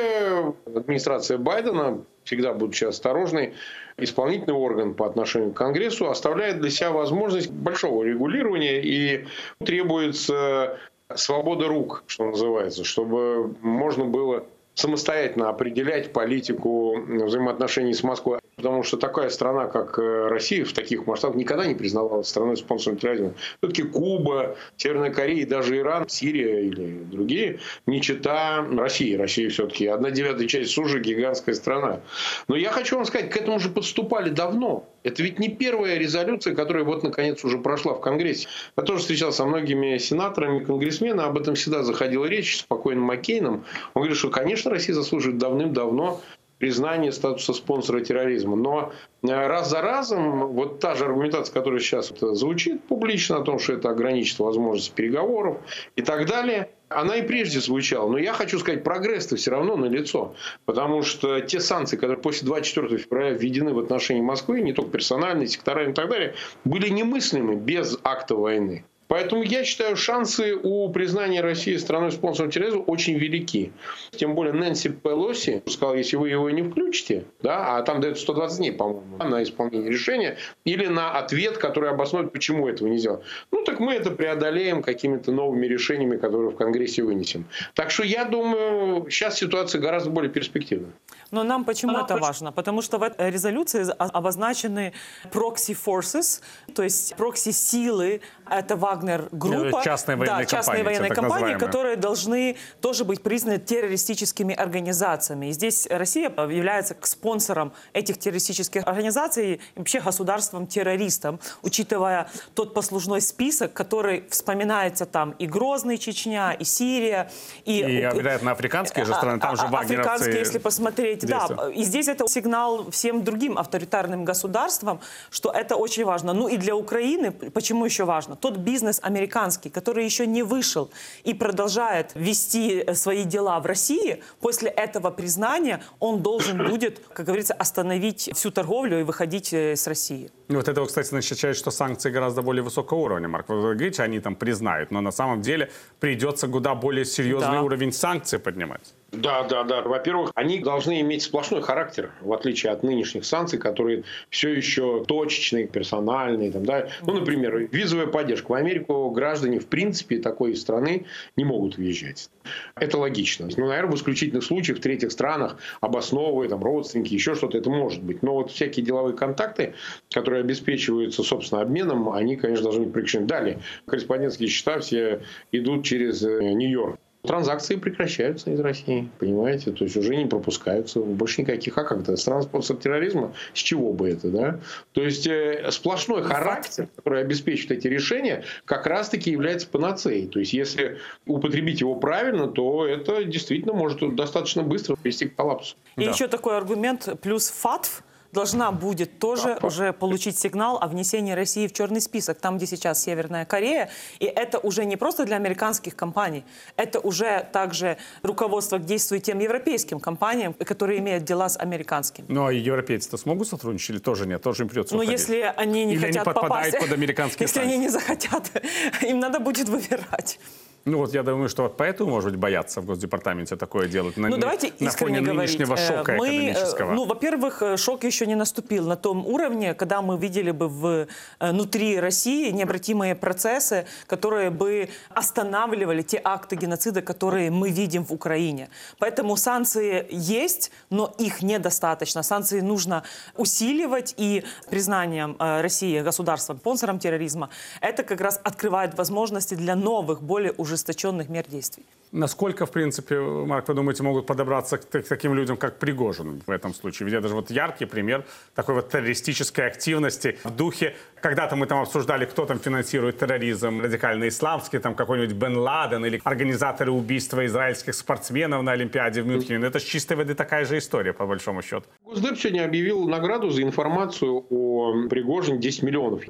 администрация 0.65 1.37
Байдена 1.37 2.01
всегда 2.25 2.53
будучи 2.53 2.85
осторожной, 2.85 3.55
исполнительный 3.97 4.55
орган 4.55 4.95
по 4.95 5.07
отношению 5.07 5.53
к 5.53 5.57
Конгрессу 5.57 6.09
оставляет 6.09 6.61
для 6.61 6.71
себя 6.71 6.91
возможность 6.91 7.51
большого 7.51 8.05
регулирования 8.05 8.83
и 8.83 9.27
требуется 9.65 10.79
свобода 11.15 11.69
рук, 11.69 12.05
что 12.07 12.27
называется, 12.27 12.85
чтобы 12.85 13.55
можно 13.61 14.05
было 14.05 14.45
самостоятельно 14.75 15.49
определять 15.49 16.13
политику 16.13 16.97
взаимоотношений 16.99 17.95
с 17.95 18.03
Москвой. 18.03 18.40
Потому 18.61 18.83
что 18.83 18.99
такая 18.99 19.31
страна, 19.31 19.69
как 19.69 19.99
э, 19.99 20.29
Россия, 20.29 20.67
в 20.67 20.75
таких 20.75 21.07
масштабах 21.07 21.37
никогда 21.37 21.65
не 21.65 21.75
признавалась 21.75 22.29
страной 22.29 22.59
спонсором 22.59 22.99
терроризма. 22.99 23.33
Все-таки 23.59 23.85
Куба, 23.85 24.55
Северная 24.77 25.11
Корея, 25.11 25.47
даже 25.47 25.79
Иран, 25.79 26.07
Сирия 26.11 26.67
или 26.67 26.99
другие, 27.11 27.61
не 27.87 28.03
чита 28.03 28.63
России. 28.77 29.15
Россия 29.15 29.49
все-таки 29.49 29.87
одна 29.87 30.11
девятая 30.11 30.47
часть 30.47 30.73
сужи, 30.73 31.01
гигантская 31.01 31.55
страна. 31.55 32.01
Но 32.49 32.57
я 32.57 32.71
хочу 32.71 32.97
вам 32.97 33.07
сказать, 33.07 33.31
к 33.31 33.37
этому 33.39 33.59
же 33.61 33.71
подступали 33.71 34.29
давно. 34.29 34.87
Это 35.05 35.23
ведь 35.23 35.39
не 35.39 35.49
первая 35.49 35.97
резолюция, 35.97 36.55
которая 36.55 36.85
вот 36.85 37.03
наконец 37.03 37.43
уже 37.43 37.57
прошла 37.57 37.95
в 37.95 38.03
Конгрессе. 38.03 38.47
Я 38.77 38.83
тоже 38.83 39.01
встречался 39.01 39.39
со 39.39 39.47
многими 39.47 39.97
сенаторами, 39.97 40.63
конгрессменами, 40.63 41.27
об 41.27 41.39
этом 41.39 41.55
всегда 41.55 41.83
заходила 41.83 42.27
речь 42.27 42.59
с 42.59 42.61
спокойным 42.61 43.05
Маккейном. 43.05 43.65
Он 43.95 44.03
говорит, 44.03 44.19
что, 44.19 44.29
конечно, 44.29 44.71
Россия 44.71 44.95
заслуживает 44.95 45.39
давным-давно 45.39 46.21
признание 46.61 47.11
статуса 47.11 47.55
спонсора 47.55 48.03
терроризма. 48.03 48.55
Но 48.55 48.93
э, 49.23 49.27
раз 49.29 49.71
за 49.71 49.81
разом 49.81 50.49
вот 50.49 50.79
та 50.79 50.95
же 50.95 51.07
аргументация, 51.07 51.53
которая 51.53 51.81
сейчас 51.81 52.13
звучит 52.21 52.85
публично 52.85 53.39
о 53.39 53.43
том, 53.43 53.59
что 53.59 53.73
это 53.73 53.91
ограничит 53.91 54.39
возможность 54.39 54.93
переговоров 54.93 55.59
и 55.97 56.03
так 56.03 56.27
далее, 56.27 56.71
она 56.91 57.17
и 57.17 57.23
прежде 57.23 57.61
звучала. 57.61 58.09
Но 58.11 58.19
я 58.19 58.35
хочу 58.35 58.59
сказать, 58.59 58.85
прогресс-то 58.85 59.37
все 59.37 59.53
равно 59.53 59.77
налицо. 59.77 60.35
Потому 60.67 61.03
что 61.03 61.41
те 61.41 61.61
санкции, 61.61 61.97
которые 61.97 62.19
после 62.19 62.47
24 62.47 62.99
февраля 62.99 63.31
введены 63.31 63.73
в 63.73 63.79
отношении 63.79 64.23
Москвы, 64.23 64.61
не 64.61 64.75
только 64.75 64.91
персональные, 64.91 65.49
секторальные 65.49 65.93
и 65.93 65.95
так 65.95 66.11
далее, 66.11 66.35
были 66.65 66.89
немыслимы 66.91 67.55
без 67.57 67.99
акта 68.05 68.35
войны. 68.35 68.85
Поэтому 69.11 69.43
я 69.43 69.65
считаю, 69.65 69.97
шансы 69.97 70.55
у 70.55 70.89
признания 70.89 71.41
России 71.41 71.77
страной-спонсором 71.77 72.53
терроризма 72.53 72.83
очень 72.83 73.19
велики. 73.19 73.73
Тем 74.13 74.37
более 74.37 74.53
Нэнси 74.53 74.91
Пелоси 74.91 75.65
сказал, 75.67 75.97
если 75.97 76.15
вы 76.15 76.29
его 76.29 76.49
не 76.49 76.63
включите, 76.63 77.25
да, 77.43 77.77
а 77.77 77.83
там 77.83 78.01
дают 78.01 78.21
120 78.21 78.59
дней, 78.59 78.71
по-моему, 78.71 79.17
на 79.19 79.43
исполнение 79.43 79.91
решения, 79.91 80.37
или 80.65 80.87
на 80.87 81.19
ответ, 81.19 81.59
который 81.59 81.91
обоснует, 81.91 82.33
почему 82.33 82.69
этого 82.69 82.87
не 82.87 82.99
сделать. 82.99 83.25
Ну, 83.51 83.65
так 83.65 83.81
мы 83.81 83.95
это 83.95 84.13
преодолеем 84.13 84.81
какими-то 84.81 85.33
новыми 85.33 85.67
решениями, 85.67 86.17
которые 86.17 86.51
в 86.51 86.57
Конгрессе 86.57 87.03
вынесем. 87.03 87.47
Так 87.75 87.91
что 87.91 88.05
я 88.05 88.25
думаю, 88.25 89.11
сейчас 89.11 89.39
ситуация 89.39 89.81
гораздо 89.81 90.11
более 90.11 90.31
перспективная. 90.31 90.93
Но 91.33 91.43
нам 91.43 91.65
почему 91.65 91.97
а, 91.97 92.05
это 92.05 92.15
почему? 92.15 92.27
важно? 92.27 92.53
Потому 92.53 92.83
что 92.83 92.99
в 92.99 93.03
этой 93.03 93.31
резолюции 93.31 93.87
обозначены 93.99 94.93
proxy 95.33 95.77
forces, 95.77 96.43
то 96.75 96.85
есть 96.85 97.17
прокси-силы, 97.17 98.21
это 98.49 98.77
Вагнер 99.01 99.29
группа. 99.33 99.79
Ну, 99.79 99.83
частные 99.83 100.17
военные 100.17 100.45
да, 100.45 100.45
частные 100.45 100.85
компании, 100.85 100.99
военные 100.99 101.15
компании, 101.15 101.55
которые 101.55 101.97
должны 101.97 102.57
тоже 102.81 103.05
быть 103.05 103.23
признаны 103.23 103.59
террористическими 103.59 104.55
организациями. 104.55 105.47
И 105.47 105.53
здесь 105.53 105.87
Россия 105.91 106.31
является 106.31 106.97
спонсором 107.03 107.73
этих 107.93 108.19
террористических 108.19 108.87
организаций 108.87 109.55
и 109.55 109.79
вообще 109.79 110.01
государством-террористом, 110.01 111.41
учитывая 111.63 112.29
тот 112.55 112.75
послужной 112.75 113.21
список, 113.21 113.73
который 113.73 114.25
вспоминается 114.31 115.07
там 115.07 115.31
и 115.33 115.47
Грозный 115.47 115.99
Чечня, 115.99 116.53
и 116.53 116.65
Сирия, 116.65 117.31
и, 117.65 117.79
И 117.79 118.03
обязательно 118.03 118.53
африканские 118.53 119.05
же 119.05 119.15
страны, 119.15 119.41
там 119.41 119.57
же 119.57 119.63
а- 119.63 119.67
а- 119.67 119.71
вагнеровцы 119.71 120.11
Африканские, 120.11 120.39
если 120.39 120.59
посмотреть, 120.59 121.27
да. 121.27 121.49
И 121.75 121.85
здесь 121.85 122.09
это 122.09 122.29
сигнал 122.29 122.91
всем 122.91 123.25
другим 123.25 123.59
авторитарным 123.59 124.25
государствам, 124.25 125.01
что 125.31 125.51
это 125.51 125.77
очень 125.77 126.05
важно. 126.05 126.33
Ну 126.33 126.49
и 126.49 126.57
для 126.57 126.75
Украины, 126.77 127.31
почему 127.31 127.85
еще 127.85 128.05
важно? 128.05 128.37
Тот 128.37 128.57
бизнес 128.57 128.90
американский, 129.03 129.71
который 129.71 130.05
еще 130.05 130.27
не 130.27 130.43
вышел 130.43 130.91
и 131.23 131.35
продолжает 131.35 132.11
вести 132.15 132.83
э, 132.87 132.95
свои 132.95 133.25
дела 133.25 133.61
в 133.61 133.67
России, 133.67 134.23
после 134.41 134.71
этого 134.71 135.11
признания 135.11 135.81
он 136.01 136.23
должен 136.23 136.59
будет, 136.71 137.01
как 137.13 137.27
говорится, 137.27 137.55
остановить 137.55 138.31
всю 138.35 138.51
торговлю 138.51 139.01
и 139.01 139.03
выходить 139.03 139.53
э, 139.53 139.77
с 139.77 139.87
России. 139.87 140.31
Ну, 140.49 140.57
Вот 140.57 140.69
это, 140.69 140.85
кстати, 140.85 141.07
означает, 141.07 141.57
что 141.57 141.71
санкции 141.71 142.11
гораздо 142.11 142.43
более 142.43 142.63
высокого 142.63 142.99
уровня, 142.99 143.29
Марк. 143.29 143.49
Вы 143.49 143.61
говорите, 143.75 144.03
они 144.03 144.21
там 144.21 144.35
признают, 144.35 144.91
но 144.91 145.01
на 145.01 145.13
самом 145.13 145.43
деле 145.43 145.71
придется 146.01 146.49
куда 146.49 146.75
более 146.75 147.05
серьезный 147.05 147.53
Да. 147.59 147.63
уровень 147.63 147.93
санкций 147.93 148.39
поднимать. 148.39 148.95
Да, 149.13 149.43
да, 149.45 149.65
да. 149.65 149.83
Во-первых, 149.83 150.31
они 150.35 150.61
должны 150.61 151.01
иметь 151.01 151.23
сплошной 151.23 151.63
характер, 151.63 152.13
в 152.21 152.33
отличие 152.33 152.71
от 152.73 152.83
нынешних 152.83 153.25
санкций, 153.25 153.59
которые 153.59 154.05
все 154.29 154.51
еще 154.51 155.05
точечные, 155.05 155.67
персональные. 155.67 156.53
Там, 156.53 156.65
да. 156.65 156.89
Ну, 157.03 157.15
например, 157.15 157.69
визовая 157.73 158.07
поддержка. 158.07 158.53
В 158.53 158.55
Америку 158.55 159.11
граждане, 159.11 159.59
в 159.59 159.67
принципе, 159.67 160.19
такой 160.19 160.55
страны 160.55 161.07
не 161.37 161.45
могут 161.45 161.77
въезжать. 161.77 162.31
Это 162.77 162.99
логично. 162.99 163.49
Ну, 163.57 163.67
наверное, 163.67 163.93
в 163.93 163.97
исключительных 163.97 164.45
случаях 164.45 164.79
в 164.79 164.81
третьих 164.81 165.11
странах 165.11 165.57
обосновывая, 165.81 166.49
там, 166.49 166.63
родственники, 166.63 167.15
еще 167.15 167.35
что-то, 167.35 167.59
это 167.59 167.69
может 167.69 168.03
быть. 168.03 168.23
Но 168.23 168.35
вот 168.35 168.53
всякие 168.53 168.87
деловые 168.87 169.17
контакты, 169.17 169.75
которые 170.13 170.41
обеспечиваются, 170.41 171.25
собственно, 171.25 171.63
обменом, 171.63 172.11
они, 172.11 172.37
конечно, 172.37 172.65
должны 172.65 172.85
быть 172.85 172.93
прекращены. 172.93 173.27
Далее, 173.27 173.59
корреспондентские 173.87 174.49
счета 174.49 174.79
все 174.81 175.23
идут 175.51 175.85
через 175.85 176.23
э, 176.23 176.53
Нью-Йорк. 176.53 176.99
Транзакции 177.23 177.77
прекращаются 177.77 178.51
из 178.51 178.61
России, 178.61 179.09
понимаете? 179.19 179.73
То 179.73 179.85
есть 179.85 179.97
уже 179.97 180.17
не 180.17 180.25
пропускаются, 180.27 181.01
больше 181.01 181.43
никаких. 181.43 181.77
А 181.77 181.85
как 181.85 182.01
это? 182.01 182.17
Страна 182.17 182.43
спонсор 182.43 182.79
терроризма? 182.79 183.35
С 183.53 183.59
чего 183.59 183.93
бы 183.93 184.09
это, 184.09 184.29
да? 184.29 184.61
То 184.93 185.03
есть 185.03 185.27
э, 185.27 185.71
сплошной 185.71 186.23
характер, 186.23 186.89
который 186.97 187.21
обеспечивает 187.21 187.81
эти 187.81 187.89
решения, 187.89 188.45
как 188.65 188.87
раз-таки 188.87 189.31
является 189.31 189.69
панацеей. 189.69 190.29
То 190.29 190.39
есть 190.41 190.55
если 190.55 190.99
употребить 191.27 191.83
его 191.83 191.95
правильно, 191.95 192.47
то 192.47 192.87
это 192.87 193.25
действительно 193.25 193.75
может 193.75 194.01
достаточно 194.15 194.63
быстро 194.63 194.97
привести 194.97 195.29
к 195.29 195.37
коллапсу. 195.37 195.77
И 195.97 196.05
Да. 196.07 196.11
еще 196.13 196.27
такой 196.27 196.57
аргумент, 196.57 197.07
плюс 197.21 197.51
ФАТФ 197.51 198.03
должна 198.33 198.71
будет 198.73 199.19
тоже 199.19 199.59
уже 199.63 199.93
получить 199.93 200.39
сигнал 200.39 200.79
о 200.81 200.87
внесении 200.89 201.33
России 201.33 201.67
в 201.67 201.73
черный 201.73 202.01
список, 202.01 202.39
там, 202.39 202.57
где 202.57 202.67
сейчас 202.67 203.03
Северная 203.03 203.45
Корея. 203.45 203.91
И 204.19 204.25
это 204.27 204.59
уже 204.59 204.85
не 204.85 204.97
просто 204.97 205.25
для 205.25 205.37
американских 205.37 205.97
компаний, 205.97 206.45
это 206.77 207.01
уже 207.01 207.49
также 207.53 207.97
руководство 208.23 208.79
действует 208.79 209.23
тем 209.25 209.39
европейским 209.39 210.01
компаниям, 210.01 210.55
которые 210.55 210.99
имеют 211.01 211.25
дела 211.25 211.49
с 211.49 211.59
американскими. 211.59 212.27
Ну, 212.29 212.47
а 212.47 212.53
европейцы-то 212.53 213.17
смогут 213.17 213.49
сотрудничать 213.49 213.91
или 213.91 213.99
тоже 213.99 214.27
нет? 214.27 214.43
Тоже 214.43 214.63
им 214.65 214.69
придется 214.69 214.95
Но 214.95 215.03
уходить? 215.03 215.21
если 215.21 215.53
они 215.57 215.85
не 215.85 215.95
Или 215.95 216.07
хотят 216.07 216.27
они 216.27 216.35
попасть, 216.35 216.79
под 216.79 216.93
американские 216.93 217.45
если 217.45 217.55
санкции? 217.61 217.75
они 217.75 217.83
не 217.83 217.89
захотят, 217.89 218.51
им 219.03 219.19
надо 219.19 219.41
будет 219.41 219.69
выбирать. 219.69 220.39
Ну 220.87 220.99
вот 220.99 221.13
я 221.13 221.23
думаю, 221.23 221.49
что 221.49 221.65
вот 221.65 221.77
поэтому, 221.77 222.11
может 222.11 222.31
быть, 222.31 222.41
боятся 222.41 222.81
в 222.81 222.87
Госдепартаменте 222.87 223.57
такое 223.57 223.87
делать. 223.89 224.17
На, 224.17 224.29
Ну, 224.29 224.39
давайте 224.39 224.73
на 224.81 224.87
искренне 224.87 225.19
фоне 225.19 225.33
говорить. 225.33 225.59
нынешнего 225.59 225.75
Э, 225.75 225.89
шока 225.89 226.13
мы, 226.13 226.29
э, 226.29 226.53
экономического. 226.53 226.93
Ну, 226.93 227.05
во-первых, 227.05 227.63
э, 227.63 227.77
шок 227.77 228.05
еще 228.05 228.27
не 228.27 228.35
наступил 228.35 228.87
на 228.87 228.97
том 228.97 229.27
уровне, 229.27 229.75
когда 229.75 230.01
мы 230.01 230.17
видели 230.19 230.53
бы 230.53 230.69
в, 230.69 230.87
э, 230.87 231.07
внутри 231.51 232.01
России 232.01 232.51
необратимые 232.51 233.15
процессы, 233.15 233.85
которые 234.07 234.51
бы 234.51 234.89
останавливали 235.11 236.03
те 236.03 236.21
акты 236.25 236.57
геноцида, 236.57 237.03
которые 237.03 237.51
мы 237.51 237.71
видим 237.71 238.05
в 238.05 238.13
Украине. 238.13 238.69
Поэтому 238.99 239.37
санкции 239.37 240.07
есть, 240.11 240.71
но 240.89 241.13
их 241.19 241.43
недостаточно. 241.43 242.23
Санкции 242.23 242.61
нужно 242.61 243.03
усиливать, 243.37 244.15
и 244.17 244.45
признанием 244.71 245.37
э, 245.39 245.61
России 245.61 246.01
государством, 246.01 246.59
спонсором 246.59 246.99
терроризма, 246.99 247.51
это 247.83 248.03
как 248.03 248.21
раз 248.21 248.41
открывает 248.45 248.97
возможности 248.97 249.55
для 249.55 249.77
новых, 249.77 250.23
более 250.23 250.53
ужесточенных 250.71 251.29
мер 251.29 251.45
действий. 251.49 251.85
Насколько, 252.13 252.67
в 252.67 252.73
принципе, 252.73 253.21
Марк, 253.21 253.69
вы 253.69 253.75
думаете, 253.75 254.03
могут 254.03 254.27
подобраться 254.27 254.79
к, 254.79 254.89
к 254.91 255.03
таким 255.03 255.35
людям, 255.35 255.57
как 255.57 255.79
Пригожин 255.79 256.43
в 256.45 256.51
этом 256.51 256.75
случае? 256.75 257.07
Ведь 257.07 257.15
это 257.15 257.29
же 257.29 257.35
вот 257.35 257.51
яркий 257.51 257.87
пример 257.87 258.25
такой 258.55 258.75
вот 258.75 258.91
террористической 258.91 259.67
активности 259.67 260.37
в 260.43 260.51
духе. 260.51 260.97
Когда-то 261.23 261.55
мы 261.55 261.67
там 261.67 261.81
обсуждали, 261.81 262.25
кто 262.25 262.47
там 262.47 262.59
финансирует 262.59 263.19
терроризм, 263.19 263.81
радикальный 263.81 264.29
исламский, 264.29 264.79
там 264.81 264.95
какой-нибудь 264.95 265.37
Бен 265.37 265.57
Ладен 265.57 266.05
или 266.05 266.21
организаторы 266.25 266.91
убийства 266.91 267.47
израильских 267.47 267.95
спортсменов 267.95 268.63
на 268.63 268.73
Олимпиаде 268.73 269.23
в 269.23 269.27
Мюнхене. 269.27 269.65
Это 269.65 269.79
с 269.79 269.85
чистой 269.85 270.17
воды 270.17 270.35
такая 270.35 270.65
же 270.65 270.79
история, 270.79 271.13
по 271.13 271.27
большому 271.27 271.63
счету. 271.63 271.85
Госдеп 272.05 272.39
сегодня 272.39 272.65
объявил 272.65 273.09
награду 273.09 273.51
за 273.51 273.63
информацию 273.63 274.47
о 274.51 275.09
Пригожине 275.09 275.59
10 275.59 275.83
миллионов. 275.85 276.23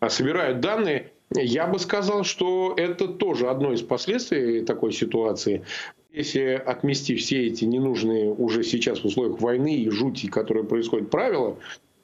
А 0.00 0.10
Собирают 0.10 0.58
данные. 0.60 1.12
Я 1.34 1.66
бы 1.66 1.78
сказал, 1.78 2.24
что 2.24 2.74
это 2.76 3.06
тоже 3.08 3.48
одно 3.48 3.72
из 3.72 3.82
последствий 3.82 4.62
такой 4.62 4.92
ситуации. 4.92 5.64
Если 6.10 6.40
отмести 6.40 7.14
все 7.16 7.46
эти 7.46 7.64
ненужные 7.64 8.30
уже 8.30 8.62
сейчас 8.62 9.00
в 9.00 9.04
условиях 9.04 9.40
войны 9.40 9.76
и 9.76 9.90
жути, 9.90 10.26
которые 10.26 10.64
происходят, 10.64 11.10
правила, 11.10 11.58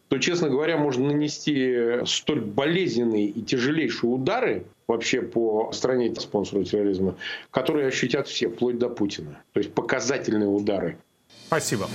то, 0.09 0.19
честно 0.19 0.51
говоря, 0.51 0.77
можно 0.77 1.07
нанести 1.07 2.05
столь 2.05 2.43
болезненные 2.43 3.27
и 3.27 3.41
тяжелейшие 3.41 4.11
удары 4.11 4.67
вообще 4.87 5.23
по 5.23 5.73
стране 5.73 6.15
спонсору 6.15 6.63
терроризма, 6.63 7.17
которые 7.51 7.89
ощутят 7.89 8.29
все, 8.29 8.49
вплоть 8.49 8.79
до 8.79 8.91
Путина. 8.91 9.43
То 9.53 9.61
есть 9.61 9.73
показательные 9.73 10.49
удары. 10.49 10.99
Спасибо. 11.47 11.89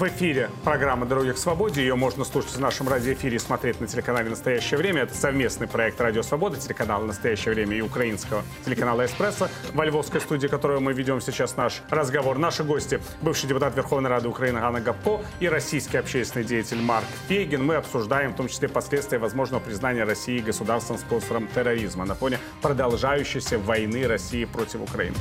В 0.00 0.08
эфире 0.08 0.48
программа 0.64 1.04
«Дороги 1.04 1.32
к 1.32 1.36
свободе». 1.36 1.82
Ее 1.82 1.94
можно 1.94 2.24
слушать 2.24 2.52
в 2.52 2.58
нашем 2.58 2.88
радиоэфире 2.88 3.36
и 3.36 3.38
смотреть 3.38 3.82
на 3.82 3.86
телеканале 3.86 4.30
«Настоящее 4.30 4.78
время». 4.78 5.02
Это 5.02 5.14
совместный 5.14 5.68
проект 5.68 6.00
«Радио 6.00 6.22
Свобода», 6.22 6.56
телеканала 6.56 7.04
«Настоящее 7.04 7.52
время» 7.52 7.76
и 7.76 7.82
украинского 7.82 8.42
телеканала 8.64 9.04
«Эспрессо». 9.04 9.50
Во 9.74 9.84
львовской 9.84 10.22
студии, 10.22 10.46
которую 10.46 10.80
мы 10.80 10.94
ведем 10.94 11.20
сейчас 11.20 11.58
наш 11.58 11.82
разговор. 11.90 12.38
Наши 12.38 12.64
гости– 12.64 12.98
бывший 13.20 13.46
депутат 13.46 13.76
Верховной 13.76 14.08
Рады 14.08 14.28
Украины 14.28 14.60
Ганна 14.60 14.80
Гапко 14.80 15.20
и 15.38 15.50
российский 15.50 15.98
общественный 15.98 16.46
деятель 16.46 16.80
Марк 16.80 17.04
Фейгин. 17.28 17.62
Мы 17.62 17.74
обсуждаем 17.74 18.32
в 18.32 18.36
том 18.36 18.48
числе 18.48 18.70
последствия 18.70 19.18
возможного 19.18 19.60
признания 19.60 20.04
России 20.04 20.38
государством-спонсором 20.38 21.46
терроризма 21.54 22.06
на 22.06 22.14
фоне 22.14 22.38
продолжающейся 22.62 23.58
войны 23.58 24.06
России 24.06 24.46
против 24.46 24.80
Украины. 24.80 25.16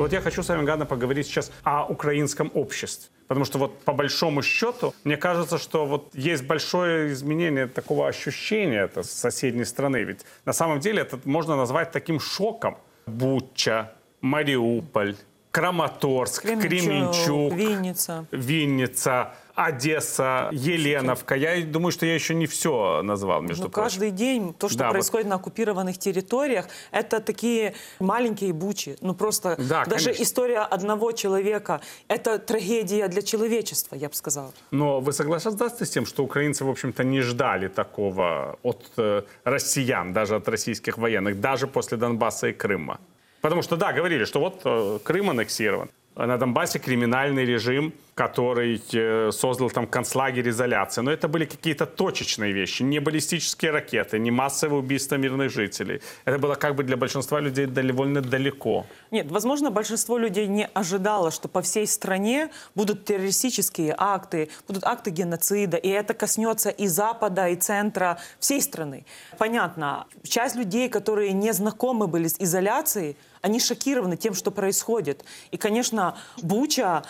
Вот 0.00 0.14
я 0.14 0.22
хочу 0.22 0.42
с 0.42 0.48
вами, 0.48 0.64
Ганна, 0.64 0.86
поговорить 0.86 1.26
сейчас 1.26 1.52
о 1.62 1.84
украинском 1.84 2.50
обществе. 2.54 3.10
Потому 3.28 3.44
что 3.44 3.58
вот 3.58 3.80
по 3.80 3.92
большому 3.92 4.42
счету, 4.42 4.94
мне 5.04 5.18
кажется, 5.18 5.58
что 5.58 5.84
вот 5.84 6.08
есть 6.14 6.42
большое 6.46 7.12
изменение 7.12 7.66
такого 7.66 8.08
ощущения 8.08 8.84
это 8.84 9.02
с 9.02 9.10
соседней 9.10 9.66
страны. 9.66 10.04
Ведь 10.04 10.24
на 10.46 10.54
самом 10.54 10.80
деле 10.80 11.02
это 11.02 11.20
можно 11.24 11.54
назвать 11.54 11.92
таким 11.92 12.18
шоком. 12.18 12.78
Буча, 13.04 13.92
Мариуполь, 14.22 15.16
Краматорск, 15.50 16.44
Кременчук, 16.44 17.52
Винница. 17.52 18.24
Винница, 18.30 19.34
Одесса, 19.66 20.48
Еленовка. 20.52 21.34
Я 21.34 21.62
думаю, 21.64 21.92
что 21.92 22.06
я 22.06 22.14
еще 22.14 22.34
не 22.34 22.46
все 22.46 23.02
назвал, 23.02 23.42
между 23.42 23.64
Ну, 23.64 23.68
прочим. 23.70 23.84
каждый 23.84 24.10
день 24.10 24.54
то, 24.54 24.68
что 24.68 24.78
Да, 24.78 24.86
вот- 24.86 24.92
происходит 24.92 25.26
на 25.28 25.36
оккупированных 25.36 25.98
территориях, 25.98 26.66
это 26.92 27.20
такие 27.20 27.74
маленькие 27.98 28.52
бучи. 28.52 28.96
Ну 29.00 29.14
просто 29.14 29.56
Да, 29.58 29.84
даже 29.84 30.04
конечно. 30.06 30.22
история 30.22 30.60
одного 30.60 31.12
человека– 31.12 31.80
это 32.08 32.38
трагедия 32.38 33.08
для 33.08 33.22
человечества, 33.22 33.96
я 33.96 34.08
бы 34.08 34.14
сказала. 34.14 34.52
Но 34.70 35.00
вы 35.00 35.12
согласны 35.12 35.84
с 35.86 35.90
тем, 35.90 36.06
что 36.06 36.24
украинцы, 36.24 36.64
в 36.64 36.70
общем-то, 36.70 37.04
не 37.04 37.20
ждали 37.20 37.68
такого 37.68 38.58
от 38.62 38.82
э, 38.96 39.22
россиян, 39.44 40.12
даже 40.12 40.36
от 40.36 40.48
российских 40.48 40.98
военных, 40.98 41.40
даже 41.40 41.66
после 41.66 41.96
Донбасса 41.98 42.48
и 42.48 42.52
Крыма? 42.52 42.98
Потому 43.42 43.62
что, 43.62 43.76
да, 43.76 43.92
говорили, 43.92 44.24
что 44.24 44.40
вот 44.40 44.60
э, 44.64 44.98
Крым 45.04 45.30
аннексирован, 45.30 45.88
на 46.16 46.36
Донбассе 46.36 46.78
криминальный 46.78 47.44
режим, 47.46 47.92
который 48.20 48.82
э, 48.92 49.30
создал 49.32 49.70
там 49.70 49.86
концлагерь 49.86 50.50
изоляции. 50.50 51.00
Но 51.00 51.10
это 51.10 51.26
были 51.26 51.46
какие-то 51.46 51.86
точечные 51.86 52.52
вещи, 52.52 52.82
не 52.82 53.00
баллистические 53.00 53.70
ракеты, 53.70 54.18
не 54.18 54.30
массовые 54.30 54.80
убийства 54.80 55.16
мирных 55.16 55.50
жителей. 55.50 56.02
Это 56.26 56.38
было 56.38 56.54
как 56.54 56.74
бы 56.74 56.82
для 56.82 56.98
большинства 56.98 57.40
людей 57.40 57.64
довольно 57.64 58.20
далеко. 58.20 58.84
Нет, 59.10 59.30
возможно, 59.30 59.70
большинство 59.70 60.18
людей 60.18 60.48
не 60.48 60.66
ожидало, 60.74 61.30
что 61.30 61.48
по 61.48 61.62
всей 61.62 61.86
стране 61.86 62.50
будут 62.74 63.06
террористические 63.06 63.94
акты, 63.96 64.50
будут 64.68 64.84
акты 64.84 65.10
геноцида, 65.10 65.78
и 65.78 65.88
это 65.88 66.12
коснется 66.12 66.68
и 66.68 66.88
Запада, 66.88 67.48
и 67.48 67.56
центра, 67.56 68.18
всей 68.38 68.60
страны. 68.60 69.06
Понятно, 69.38 70.06
часть 70.24 70.56
людей, 70.56 70.90
которые 70.90 71.32
не 71.32 71.54
знакомы 71.54 72.06
были 72.06 72.28
с 72.28 72.36
изоляцией, 72.38 73.16
они 73.42 73.58
шокированы 73.58 74.16
тем, 74.16 74.34
что 74.34 74.50
происходит. 74.50 75.24
И, 75.50 75.56
конечно, 75.56 76.16
Буча, 76.42 77.02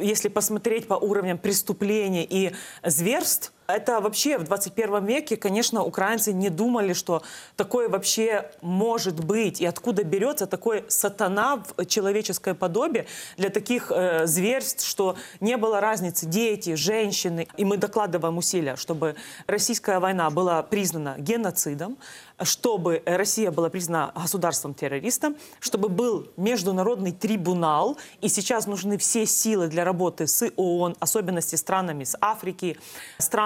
если 0.00 0.28
посмотреть 0.28 0.53
по 0.88 0.94
уровням 0.94 1.38
преступлений 1.38 2.26
и 2.28 2.52
зверств, 2.84 3.52
это 3.66 4.00
вообще 4.00 4.38
в 4.38 4.44
21 4.44 5.04
веке, 5.06 5.36
конечно, 5.36 5.82
украинцы 5.82 6.32
не 6.32 6.50
думали, 6.50 6.92
что 6.92 7.22
такое 7.56 7.88
вообще 7.88 8.50
может 8.60 9.24
быть, 9.24 9.60
и 9.60 9.66
откуда 9.66 10.04
берется 10.04 10.46
такой 10.46 10.84
сатана 10.88 11.62
в 11.76 11.86
человеческое 11.86 12.54
подобие 12.54 13.06
для 13.36 13.50
таких 13.50 13.90
э, 13.90 14.26
зверств, 14.26 14.86
что 14.86 15.16
не 15.40 15.56
было 15.56 15.80
разницы 15.80 16.26
дети, 16.26 16.74
женщины. 16.74 17.48
И 17.56 17.64
мы 17.64 17.76
докладываем 17.76 18.38
усилия, 18.38 18.76
чтобы 18.76 19.16
российская 19.46 19.98
война 19.98 20.30
была 20.30 20.62
признана 20.62 21.16
геноцидом, 21.18 21.96
чтобы 22.42 23.02
Россия 23.06 23.50
была 23.50 23.70
признана 23.70 24.12
государством-террористом, 24.14 25.36
чтобы 25.60 25.88
был 25.88 26.28
международный 26.36 27.12
трибунал, 27.12 27.96
и 28.20 28.28
сейчас 28.28 28.66
нужны 28.66 28.98
все 28.98 29.24
силы 29.26 29.68
для 29.68 29.84
работы 29.84 30.26
с 30.26 30.50
ООН, 30.56 30.96
особенности 30.98 31.56
странами 31.56 32.04
с 32.04 32.16
Африки, 32.20 32.76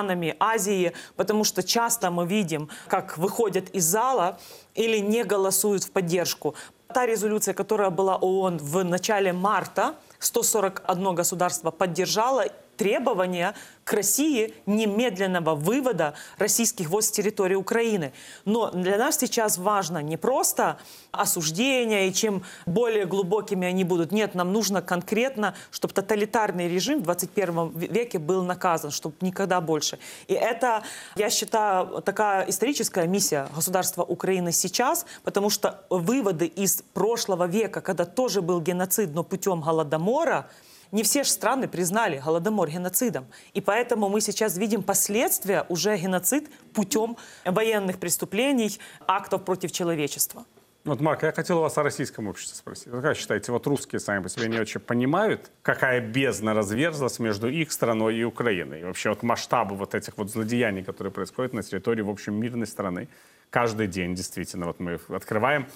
странами 0.09 0.35
Азии, 0.41 0.93
потому 1.17 1.45
что 1.45 1.63
часто 1.63 2.11
мы 2.11 2.27
видим, 2.27 2.69
как 2.89 3.19
выходят 3.19 3.69
из 3.77 3.85
зала 3.85 4.39
или 4.75 4.99
не 4.99 5.25
голосуют 5.25 5.85
в 5.85 5.91
поддержку. 5.91 6.55
Та 6.95 7.07
резолюция, 7.07 7.55
которая 7.55 7.91
была 7.91 8.17
ООН 8.17 8.59
в 8.59 8.85
начале 8.85 9.33
марта, 9.33 9.95
141 10.19 11.15
государство 11.15 11.71
поддержало 11.71 12.47
требования 12.79 13.55
к 13.85 13.93
России 13.93 14.55
немедленного 14.67 15.55
вывода 15.55 16.15
российских 16.39 16.89
войск 16.89 17.09
с 17.09 17.13
территории 17.13 17.55
Украины. 17.55 18.13
Но 18.45 18.71
для 18.71 18.97
нас 18.99 19.19
сейчас 19.19 19.59
важно 19.59 20.03
не 20.03 20.17
просто 20.17 20.79
осуждение 21.11 22.09
и 22.09 22.15
чем 22.15 22.45
более 22.67 23.07
глубокими 23.07 23.67
они 23.67 23.85
будут. 23.85 24.13
Нет, 24.13 24.35
нам 24.35 24.53
нужно 24.53 24.83
конкретно, 24.83 25.55
чтобы 25.71 25.95
тоталитарный 25.95 26.69
режим 26.69 27.01
в 27.01 27.03
21 27.05 27.71
веке 27.79 28.19
был 28.19 28.45
наказан, 28.45 28.91
чтобы 28.91 29.17
никогда 29.23 29.61
больше. 29.61 29.99
И 30.29 30.35
это, 30.35 30.83
я 31.17 31.31
считаю, 31.31 32.03
такая 32.03 32.49
историческая 32.49 33.07
миссия 33.07 33.49
государства 33.55 34.03
Украины 34.03 34.53
сейчас, 34.53 35.07
потому 35.25 35.51
что 35.51 35.85
выводы 35.91 36.47
из 36.47 36.83
прошлого 36.93 37.47
века, 37.47 37.81
когда 37.81 38.05
тоже 38.05 38.43
был 38.43 38.61
геноцид, 38.61 39.15
но 39.15 39.25
путем 39.25 39.63
голодомора, 39.63 40.49
не 40.93 41.03
все 41.03 41.25
же 41.25 41.31
страны 41.31 41.69
признали 41.69 42.19
Голодомор 42.25 42.71
геноцидом. 42.71 43.27
И 43.55 43.61
поэтому 43.61 44.09
мы 44.09 44.21
сейчас 44.21 44.57
видим 44.57 44.83
последствия 44.83 45.65
уже 45.69 45.97
геноцид 45.97 46.51
путем 46.73 47.17
военных 47.45 47.99
преступлений, 47.99 48.79
актов 49.07 49.45
против 49.45 49.73
человечества. 49.73 50.45
Вот, 50.85 51.01
Марк, 51.01 51.23
я 51.23 51.33
хотел 51.33 51.61
вас 51.61 51.77
о 51.77 51.83
российском 51.83 52.29
обществе 52.29 52.57
спросить. 52.57 52.91
Как 52.91 53.17
считаете, 53.17 53.53
вот 53.53 53.67
русские 53.67 54.01
сами 54.01 54.23
по 54.23 54.29
себе 54.31 54.49
не 54.49 54.59
очень 54.59 54.81
понимают, 54.81 55.51
какая 55.61 56.01
бездна 56.01 56.55
разверзлась 56.55 57.19
между 57.19 57.49
их 57.49 57.73
страной 57.73 58.17
и 58.17 58.25
Украиной? 58.25 58.81
И 58.81 58.85
вообще 58.85 59.11
вот 59.11 59.23
масштабы 59.23 59.77
вот 59.77 59.95
этих 59.95 60.17
вот 60.17 60.31
злодеяний, 60.31 60.83
которые 60.83 61.13
происходят 61.13 61.53
на 61.53 61.63
территории, 61.63 62.01
в 62.01 62.09
общем, 62.09 62.37
мирной 62.37 62.67
страны, 62.67 63.09
каждый 63.51 63.87
день 63.87 64.15
действительно. 64.15 64.67
Вот 64.67 64.81
мы 64.81 64.99
открываем 65.09 65.69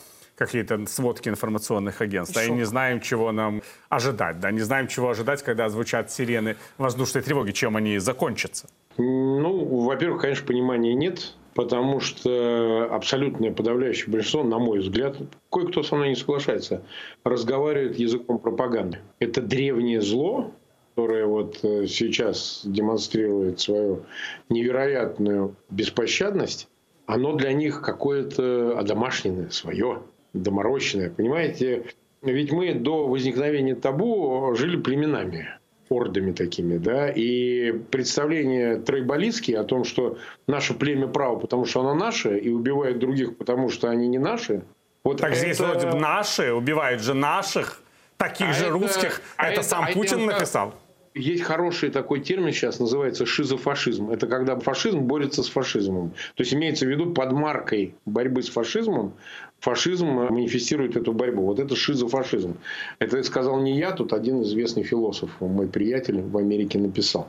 какие-то 0.46 0.87
сводки 0.87 1.28
информационных 1.28 2.00
агентств, 2.00 2.34
да, 2.34 2.44
и 2.44 2.50
не 2.50 2.64
знаем, 2.64 3.00
чего 3.00 3.32
нам 3.32 3.62
ожидать, 3.88 4.40
да, 4.40 4.50
не 4.50 4.61
знаем, 4.61 4.88
чего 4.88 5.11
ожидать, 5.11 5.42
когда 5.42 5.68
звучат 5.68 6.11
сирены 6.11 6.56
воздушной 6.78 7.22
тревоги, 7.22 7.52
чем 7.52 7.76
они 7.76 7.99
закончатся. 7.99 8.68
Ну, 8.99 9.64
во-первых, 9.84 10.22
конечно, 10.22 10.46
понимания 10.46 10.94
нет, 10.94 11.34
потому 11.54 12.00
что 12.00 12.88
абсолютное 12.90 13.52
подавляющее 13.52 14.11
большинство, 14.11 14.42
на 14.42 14.58
мой 14.58 14.80
взгляд, 14.80 15.16
кое-кто 15.50 15.82
со 15.82 15.96
мной 15.96 16.11
не 16.11 16.16
соглашается, 16.16 16.82
разговаривает 17.25 17.99
языком 17.99 18.38
пропаганды. 18.38 18.99
Это 19.18 19.40
древнее 19.40 20.00
зло, 20.00 20.52
которое 20.94 21.26
вот 21.26 21.58
э, 21.62 21.87
сейчас 21.87 22.61
демонстрирует 22.64 23.61
свою 23.61 24.04
невероятную 24.50 25.56
беспощадность, 25.70 26.68
оно 27.06 27.34
для 27.34 27.52
них 27.52 27.80
какое-то 27.80 28.78
одомашненное, 28.78 29.49
свое 29.50 30.02
доморощенное. 30.32 31.10
Понимаете, 31.10 31.84
ведь 32.22 32.52
мы 32.52 32.74
до 32.74 33.08
возникновения 33.08 33.74
табу 33.74 34.54
жили 34.54 34.76
племенами 34.76 35.48
ордами 35.92 36.33
такими, 36.33 36.78
да, 36.78 37.11
и 37.11 37.72
представление 37.72 38.76
тройболистские 38.76 39.59
о 39.59 39.64
том, 39.64 39.85
что 39.85 40.18
наше 40.46 40.74
племя 40.74 41.07
право, 41.07 41.37
потому 41.37 41.66
что 41.66 41.80
оно 41.80 41.94
наше, 41.94 42.38
и 42.38 42.48
убивает 42.48 42.98
других, 42.98 43.37
потому 43.37 43.68
что 43.68 43.90
они 43.90 44.09
не 44.09 44.18
наши. 44.18 44.62
Вот 45.04 45.18
так 45.18 45.33
это... 45.33 45.40
здесь 45.40 45.61
вроде 45.61 45.88
наши, 45.88 46.52
убивают 46.52 47.02
же 47.02 47.14
наших, 47.14 47.83
таких 48.16 48.48
а 48.48 48.52
же 48.52 48.64
это, 48.64 48.72
русских, 48.72 49.22
а 49.37 49.46
это, 49.48 49.61
это 49.61 49.68
сам 49.68 49.85
а 49.85 49.92
Путин 49.92 50.20
это, 50.20 50.35
написал. 50.35 50.74
Есть 51.14 51.42
хороший 51.42 51.90
такой 51.90 52.20
термин 52.20 52.53
сейчас, 52.53 52.81
называется 52.81 53.27
шизофашизм. 53.27 54.11
Это 54.11 54.27
когда 54.27 54.59
фашизм 54.59 55.01
борется 55.01 55.42
с 55.42 55.48
фашизмом. 55.48 56.11
То 56.37 56.42
есть 56.42 56.55
имеется 56.55 56.87
в 56.87 56.88
виду 56.88 57.12
под 57.12 57.33
маркой 57.33 57.94
борьбы 58.07 58.42
с 58.42 58.48
фашизмом 58.48 59.12
фашизм 59.61 60.07
манифестирует 60.07 60.96
эту 60.96 61.12
борьбу. 61.12 61.42
Вот 61.44 61.59
это 61.59 61.77
шизофашизм. 61.77 62.57
Это 62.98 63.22
сказал 63.22 63.61
не 63.61 63.79
я, 63.79 63.92
тут 63.92 64.12
один 64.12 64.42
известный 64.42 64.83
философ, 64.85 65.31
мой 65.40 65.68
приятель 65.68 66.22
в 66.22 66.37
Америке 66.38 66.79
написал. 66.79 67.29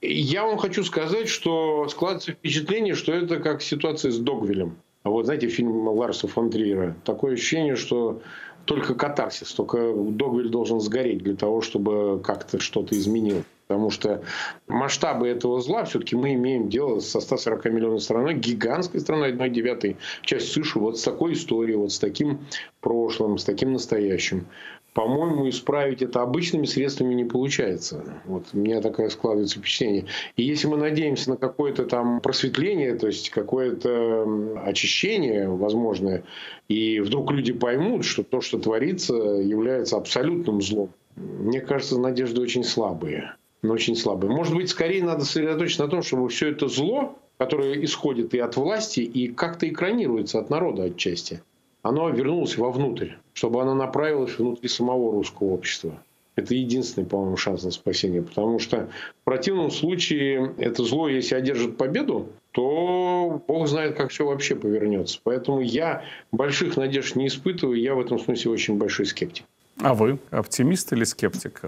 Я 0.00 0.44
вам 0.44 0.58
хочу 0.58 0.82
сказать, 0.82 1.28
что 1.28 1.86
складывается 1.88 2.32
впечатление, 2.32 2.94
что 2.94 3.12
это 3.12 3.38
как 3.38 3.62
ситуация 3.62 4.10
с 4.10 4.18
Догвилем. 4.18 4.76
Вот 5.04 5.26
знаете, 5.26 5.48
фильм 5.48 5.88
Ларса 5.88 6.28
фон 6.28 6.50
Триера. 6.50 6.96
Такое 7.04 7.34
ощущение, 7.34 7.76
что 7.76 8.22
только 8.68 8.94
катарсис, 8.94 9.52
только 9.52 9.94
Догвиль 9.94 10.50
должен 10.50 10.78
сгореть 10.80 11.22
для 11.22 11.34
того, 11.34 11.62
чтобы 11.62 12.20
как-то 12.22 12.60
что-то 12.60 12.94
изменилось. 12.96 13.44
Потому 13.66 13.90
что 13.90 14.22
масштабы 14.66 15.28
этого 15.28 15.60
зла 15.60 15.84
все-таки 15.84 16.16
мы 16.16 16.34
имеем 16.34 16.68
дело 16.68 17.00
со 17.00 17.20
140 17.20 17.64
миллионной 17.66 18.00
страной, 18.00 18.34
гигантской 18.34 19.00
страной, 19.00 19.30
одной 19.30 19.50
девятой 19.50 19.96
часть 20.22 20.52
США, 20.52 20.80
вот 20.80 20.98
с 20.98 21.02
такой 21.02 21.32
историей, 21.32 21.76
вот 21.76 21.92
с 21.92 21.98
таким 21.98 22.40
прошлым, 22.80 23.38
с 23.38 23.44
таким 23.44 23.72
настоящим. 23.72 24.46
По-моему, 24.98 25.48
исправить 25.48 26.02
это 26.02 26.22
обычными 26.22 26.66
средствами 26.66 27.14
не 27.14 27.24
получается. 27.24 28.02
Вот 28.24 28.46
у 28.52 28.58
меня 28.58 28.80
такое 28.80 29.10
складывается 29.10 29.60
впечатление. 29.60 30.06
И 30.34 30.42
если 30.42 30.66
мы 30.66 30.76
надеемся 30.76 31.30
на 31.30 31.36
какое-то 31.36 31.84
там 31.84 32.20
просветление, 32.20 32.96
то 32.96 33.06
есть 33.06 33.30
какое-то 33.30 34.26
очищение 34.64 35.48
возможное, 35.48 36.24
и 36.66 36.98
вдруг 36.98 37.30
люди 37.30 37.52
поймут, 37.52 38.04
что 38.04 38.24
то, 38.24 38.40
что 38.40 38.58
творится, 38.58 39.14
является 39.14 39.96
абсолютным 39.96 40.60
злом, 40.60 40.90
мне 41.14 41.60
кажется, 41.60 42.00
надежды 42.00 42.40
очень 42.40 42.64
слабые 42.64 43.36
но 43.62 43.74
очень 43.74 43.94
слабые. 43.94 44.32
Может 44.32 44.54
быть, 44.54 44.68
скорее 44.68 45.04
надо 45.04 45.24
сосредоточиться 45.24 45.84
на 45.84 45.90
том, 45.90 46.02
чтобы 46.02 46.28
все 46.28 46.48
это 46.50 46.66
зло, 46.68 47.16
которое 47.38 47.84
исходит 47.84 48.34
и 48.34 48.38
от 48.38 48.56
власти, 48.56 49.00
и 49.00 49.28
как-то 49.28 49.68
экранируется 49.68 50.40
от 50.40 50.50
народа 50.50 50.84
отчасти, 50.84 51.42
оно 51.82 52.08
вернулось 52.10 52.56
вовнутрь, 52.56 53.12
чтобы 53.32 53.62
оно 53.62 53.74
направилось 53.74 54.38
внутри 54.38 54.68
самого 54.68 55.12
русского 55.12 55.48
общества. 55.48 56.02
Это 56.36 56.54
единственный, 56.54 57.04
по-моему, 57.04 57.36
шанс 57.36 57.64
на 57.64 57.72
спасение. 57.72 58.22
Потому 58.22 58.60
что 58.60 58.88
в 59.22 59.24
противном 59.24 59.72
случае 59.72 60.54
это 60.58 60.84
зло, 60.84 61.08
если 61.08 61.34
одержит 61.34 61.76
победу, 61.76 62.28
то 62.52 63.42
Бог 63.48 63.66
знает, 63.66 63.96
как 63.96 64.10
все 64.10 64.24
вообще 64.24 64.54
повернется. 64.54 65.18
Поэтому 65.24 65.60
я 65.60 66.04
больших 66.30 66.76
надежд 66.76 67.16
не 67.16 67.26
испытываю. 67.26 67.80
Я 67.80 67.94
в 67.96 68.00
этом 68.00 68.20
смысле 68.20 68.52
очень 68.52 68.78
большой 68.78 69.06
скептик. 69.06 69.46
А 69.80 69.94
вы 69.94 70.18
оптимист 70.30 70.92
или 70.92 71.04
скептик? 71.04 71.62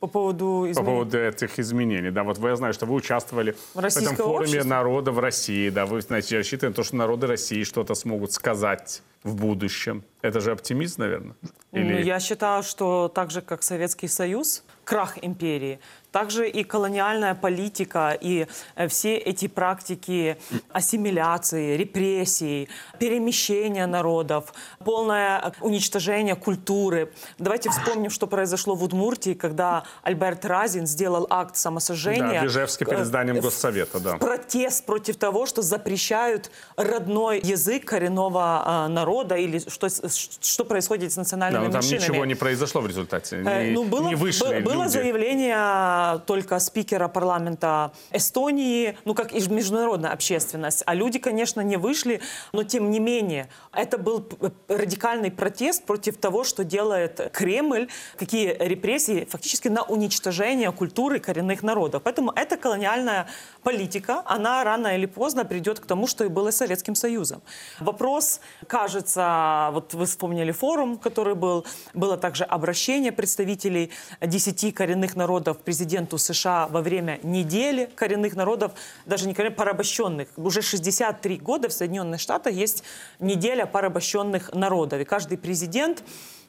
По 0.00 0.06
поводу 0.06 0.66
изменений? 0.70 0.74
По 0.74 0.82
поводу 0.82 1.18
этих 1.18 1.58
изменений, 1.58 2.10
да. 2.10 2.24
Вот 2.24 2.38
вы, 2.38 2.50
я 2.50 2.56
знаю, 2.56 2.74
что 2.74 2.86
вы 2.86 2.94
участвовали 2.94 3.56
Российского 3.74 4.10
в 4.10 4.14
этом 4.14 4.26
форуме 4.26 4.42
общества? 4.44 4.68
народа 4.68 5.12
в 5.12 5.18
России, 5.18 5.68
да. 5.70 5.86
Вы, 5.86 6.00
знаете, 6.02 6.36
рассчитываете 6.36 6.68
на 6.68 6.74
то, 6.74 6.82
что 6.82 6.96
народы 6.96 7.26
России 7.26 7.62
что-то 7.62 7.94
смогут 7.94 8.32
сказать 8.32 9.02
в 9.22 9.34
будущем. 9.36 10.04
Это 10.22 10.40
же 10.40 10.52
оптимист, 10.52 10.98
наверное? 10.98 11.36
Или... 11.72 12.02
Я 12.02 12.20
считаю, 12.20 12.62
что 12.62 13.08
так 13.08 13.30
же, 13.30 13.40
как 13.42 13.62
Советский 13.62 14.08
Союз, 14.08 14.64
крах 14.84 15.18
империи, 15.22 15.80
Также 16.18 16.48
и 16.48 16.64
колониальная 16.64 17.36
политика, 17.36 18.18
и 18.20 18.48
э, 18.74 18.88
все 18.88 19.16
эти 19.16 19.46
практики 19.46 20.36
ассимиляции, 20.72 21.76
репрессий, 21.76 22.68
перемещения 22.98 23.86
народов, 23.86 24.52
полное 24.84 25.52
уничтожение 25.60 26.34
культуры. 26.34 27.12
Давайте 27.38 27.70
вспомним, 27.70 28.10
что 28.10 28.26
произошло 28.26 28.74
в 28.74 28.82
Удмуртии, 28.82 29.34
когда 29.34 29.84
Альберт 30.02 30.44
Разин 30.44 30.88
сделал 30.88 31.24
акт 31.30 31.56
самосожжения. 31.56 32.40
Да, 32.40 32.46
в 32.46 32.46
Ижевске 32.46 32.84
перед 32.84 33.06
зданием 33.06 33.38
Госсовета, 33.38 34.00
да. 34.00 34.16
Протест 34.16 34.86
против 34.86 35.18
того, 35.18 35.46
что 35.46 35.62
запрещают 35.62 36.50
родной 36.76 37.38
язык 37.38 37.84
коренного 37.84 38.86
э, 38.88 38.88
народа 38.88 39.36
или 39.36 39.60
что, 39.60 39.86
что 39.88 40.64
происходит 40.64 41.12
с 41.12 41.16
национальными 41.16 41.66
да, 41.66 41.66
но 41.68 41.72
там 41.74 41.80
меньшинами. 41.80 42.10
ничего 42.10 42.24
не 42.24 42.34
произошло 42.34 42.80
в 42.80 42.88
результате. 42.88 43.36
Э, 43.36 43.66
не, 43.66 43.70
ну, 43.70 43.84
было, 43.84 44.08
не 44.08 44.16
вышли 44.16 44.60
было 44.62 44.82
люди. 44.82 44.92
заявление 44.94 46.07
только 46.16 46.58
спикера 46.58 47.08
парламента 47.08 47.92
Эстонии, 48.10 48.96
ну 49.04 49.14
как 49.14 49.32
и 49.32 49.48
международная 49.48 50.10
общественность. 50.12 50.82
А 50.86 50.94
люди, 50.94 51.18
конечно, 51.18 51.60
не 51.60 51.76
вышли, 51.76 52.20
но 52.52 52.62
тем 52.64 52.90
не 52.90 53.00
менее 53.00 53.48
это 53.72 53.98
был 53.98 54.26
радикальный 54.68 55.30
протест 55.30 55.84
против 55.84 56.16
того, 56.16 56.44
что 56.44 56.64
делает 56.64 57.30
Кремль, 57.32 57.88
какие 58.16 58.56
репрессии 58.58 59.26
фактически 59.30 59.68
на 59.68 59.82
уничтожение 59.82 60.72
культуры 60.72 61.20
коренных 61.20 61.62
народов. 61.62 62.02
Поэтому 62.04 62.32
эта 62.32 62.56
колониальная 62.56 63.28
политика, 63.62 64.22
она 64.24 64.64
рано 64.64 64.96
или 64.96 65.06
поздно 65.06 65.44
придет 65.44 65.80
к 65.80 65.86
тому, 65.86 66.06
что 66.06 66.24
и 66.24 66.28
было 66.28 66.50
с 66.50 66.56
Советским 66.56 66.94
Союзом. 66.94 67.42
Вопрос, 67.80 68.40
кажется, 68.66 69.70
вот 69.72 69.94
вы 69.94 70.06
вспомнили 70.06 70.52
форум, 70.52 70.98
который 70.98 71.34
был, 71.34 71.66
было 71.94 72.16
также 72.16 72.44
обращение 72.44 73.12
представителей 73.12 73.90
10 74.20 74.74
коренных 74.74 75.16
народов 75.16 75.58
президенту 75.88 76.18
США 76.18 76.68
во 76.68 76.82
время 76.82 77.18
недели 77.22 77.88
коренных 77.94 78.36
народов, 78.36 78.72
даже 79.06 79.26
не 79.26 79.32
коренных, 79.32 79.56
порабощенных. 79.56 80.28
Уже 80.36 80.60
63 80.60 81.38
года 81.38 81.70
в 81.70 81.72
Соединенных 81.72 82.20
Штатах 82.20 82.52
есть 82.52 82.84
неделя 83.20 83.64
порабощенных 83.64 84.52
народов. 84.52 85.00
И 85.00 85.04
каждый 85.04 85.38
президент 85.38 86.04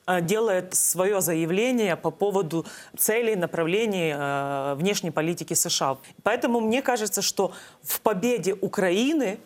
э, 0.08 0.20
делает 0.20 0.76
свое 0.76 1.22
заявление 1.22 1.96
по 1.96 2.12
поводу 2.12 2.66
целей, 2.98 3.38
направлений 3.38 4.14
э, 4.14 4.76
внешней 4.76 5.12
политики 5.12 5.54
США. 5.54 5.98
Поэтому 6.24 6.60
мне 6.60 6.82
кажется, 6.82 7.22
что 7.22 7.54
в 7.82 8.02
победе 8.02 8.56
Украины 8.60 9.40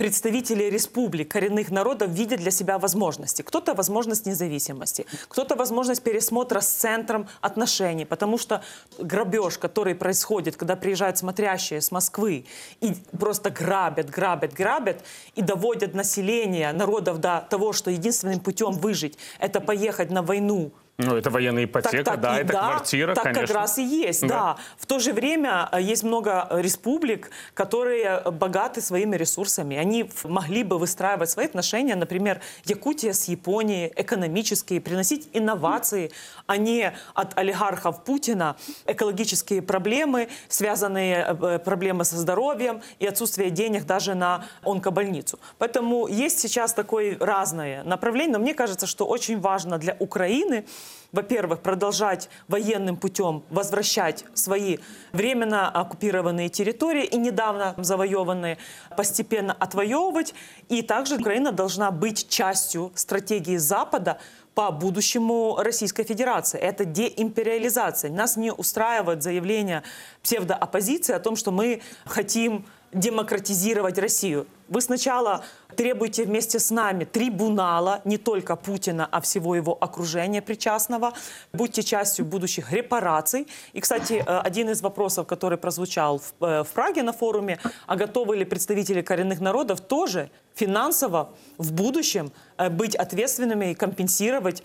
представители 0.00 0.64
республик, 0.64 1.30
коренных 1.30 1.70
народов 1.70 2.08
видят 2.08 2.40
для 2.40 2.50
себя 2.50 2.78
возможности. 2.78 3.42
Кто-то 3.42 3.74
возможность 3.74 4.24
независимости, 4.24 5.04
кто-то 5.28 5.56
возможность 5.56 6.02
пересмотра 6.02 6.60
с 6.60 6.68
центром 6.68 7.28
отношений, 7.42 8.06
потому 8.06 8.38
что 8.38 8.62
грабеж, 8.98 9.58
который 9.58 9.94
происходит, 9.94 10.56
когда 10.56 10.74
приезжают 10.74 11.18
смотрящие 11.18 11.82
с 11.82 11.90
Москвы 11.90 12.46
и 12.80 12.94
просто 13.18 13.50
грабят, 13.50 14.08
грабят, 14.08 14.54
грабят 14.54 15.04
и 15.34 15.42
доводят 15.42 15.92
население 15.92 16.72
народов 16.72 17.18
до 17.18 17.46
того, 17.50 17.74
что 17.74 17.90
единственным 17.90 18.40
путем 18.40 18.72
выжить– 18.72 19.18
это 19.38 19.60
поехать 19.60 20.10
на 20.10 20.22
войну 20.22 20.72
ну, 21.04 21.16
это 21.16 21.30
военная 21.30 21.64
ипотека, 21.64 22.04
так, 22.04 22.14
так, 22.14 22.20
да, 22.20 22.38
это 22.38 22.52
да, 22.52 22.68
квартира, 22.68 23.14
так 23.14 23.24
конечно. 23.24 23.46
как 23.46 23.56
раз 23.56 23.78
и 23.78 23.84
есть, 23.84 24.22
да. 24.22 24.28
Да. 24.28 24.56
В 24.78 24.86
то 24.86 24.98
же 24.98 25.12
время 25.12 25.68
э, 25.72 25.80
есть 25.82 26.02
много 26.02 26.48
республик, 26.50 27.30
которые 27.54 28.22
богаты 28.30 28.80
своими 28.80 29.16
ресурсами. 29.16 29.76
Они 29.76 30.10
могли 30.24 30.62
бы 30.62 30.78
выстраивать 30.78 31.30
свои 31.30 31.46
отношения, 31.46 31.96
например, 31.96 32.40
Якутия 32.64 33.12
с 33.12 33.28
Японией, 33.28 33.92
экономические, 33.96 34.80
приносить 34.80 35.28
инновации, 35.32 36.10
а 36.46 36.56
не 36.56 36.92
от 37.14 37.38
олигархов 37.38 38.04
Путина 38.04 38.56
экологические 38.86 39.62
проблемы, 39.62 40.28
связанные 40.48 41.36
э, 41.40 41.58
проблемы 41.58 42.04
со 42.04 42.16
здоровьем 42.16 42.82
и 42.98 43.06
отсутствие 43.06 43.50
денег 43.50 43.84
даже 43.84 44.14
на 44.14 44.44
онкобольницу. 44.62 45.38
Поэтому 45.58 46.06
есть 46.08 46.38
сейчас 46.40 46.72
такое 46.72 47.16
разное 47.18 47.84
направление, 47.84 48.32
но 48.32 48.38
мне 48.38 48.54
кажется, 48.54 48.86
что 48.86 49.06
очень 49.06 49.40
важно 49.40 49.78
для 49.78 49.96
Украины 49.98 50.64
во-первых, 51.12 51.60
продолжать 51.60 52.28
военным 52.48 52.96
путем 52.96 53.42
возвращать 53.50 54.24
свои 54.34 54.78
временно 55.12 55.68
оккупированные 55.68 56.48
территории 56.48 57.04
и 57.04 57.16
недавно 57.16 57.74
завоеванные, 57.78 58.58
постепенно 58.96 59.52
отвоевывать. 59.52 60.34
И 60.68 60.82
также 60.82 61.16
Украина 61.16 61.52
должна 61.52 61.90
быть 61.90 62.28
частью 62.28 62.92
стратегии 62.94 63.56
Запада 63.56 64.18
по 64.54 64.70
будущему 64.70 65.56
Российской 65.58 66.04
Федерации. 66.04 66.58
Это 66.58 66.84
деимпериализация. 66.84 68.10
Нас 68.10 68.36
не 68.36 68.52
устраивает 68.52 69.22
заявление 69.22 69.82
псевдооппозиции 70.22 71.14
о 71.14 71.20
том, 71.20 71.36
что 71.36 71.50
мы 71.50 71.80
хотим 72.04 72.66
демократизировать 72.92 73.98
Россию. 73.98 74.46
Вы 74.68 74.80
сначала 74.80 75.44
требуете 75.76 76.24
вместе 76.24 76.58
с 76.58 76.70
нами 76.70 77.04
трибунала 77.04 78.00
не 78.04 78.18
только 78.18 78.56
Путина, 78.56 79.08
а 79.10 79.20
всего 79.20 79.54
его 79.54 79.76
окружения 79.80 80.42
причастного. 80.42 81.12
Будьте 81.52 81.82
частью 81.82 82.24
будущих 82.24 82.72
репараций. 82.72 83.48
И, 83.72 83.80
кстати, 83.80 84.22
э, 84.24 84.38
один 84.38 84.70
из 84.70 84.82
вопросов, 84.82 85.26
который 85.26 85.58
прозвучал 85.58 86.18
в, 86.18 86.44
э, 86.44 86.62
в 86.62 86.68
Праге 86.68 87.02
на 87.02 87.12
форуме, 87.12 87.58
а 87.86 87.96
готовы 87.96 88.36
ли 88.36 88.44
представители 88.44 89.02
коренных 89.02 89.40
народов 89.40 89.80
тоже 89.80 90.30
финансово 90.54 91.30
в 91.58 91.72
будущем 91.72 92.30
э, 92.58 92.68
быть 92.68 92.94
ответственными 92.94 93.70
и 93.70 93.74
компенсировать 93.74 94.62